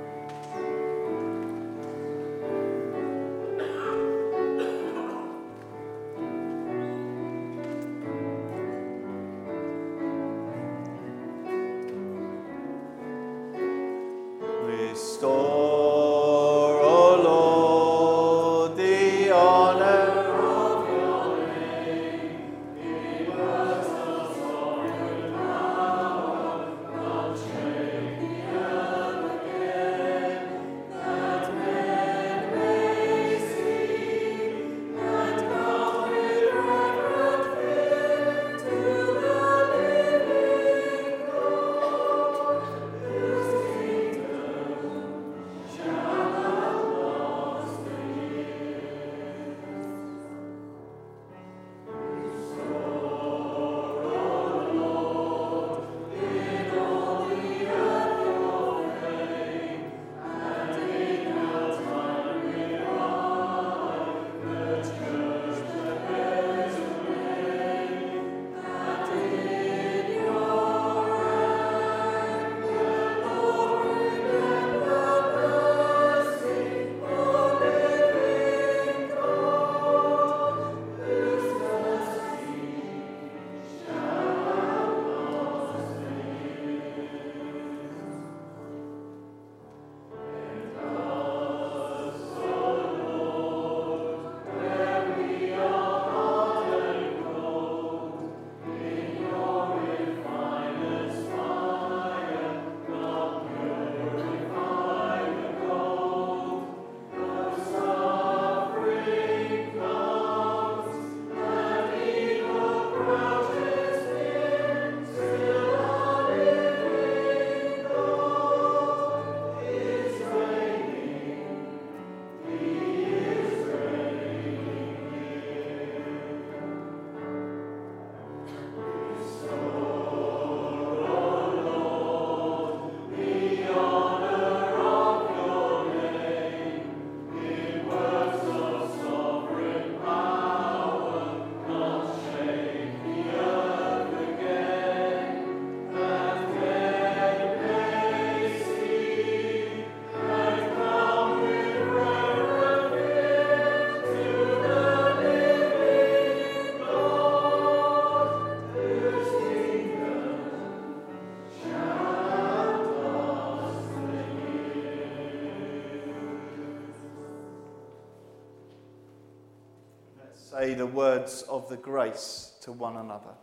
[170.80, 173.34] The words of the grace to one another.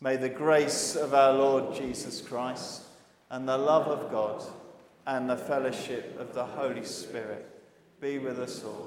[0.00, 2.84] May the grace of our Lord Jesus Christ
[3.28, 4.42] and the love of God
[5.06, 7.46] and the fellowship of the Holy Spirit
[8.00, 8.77] be with us all.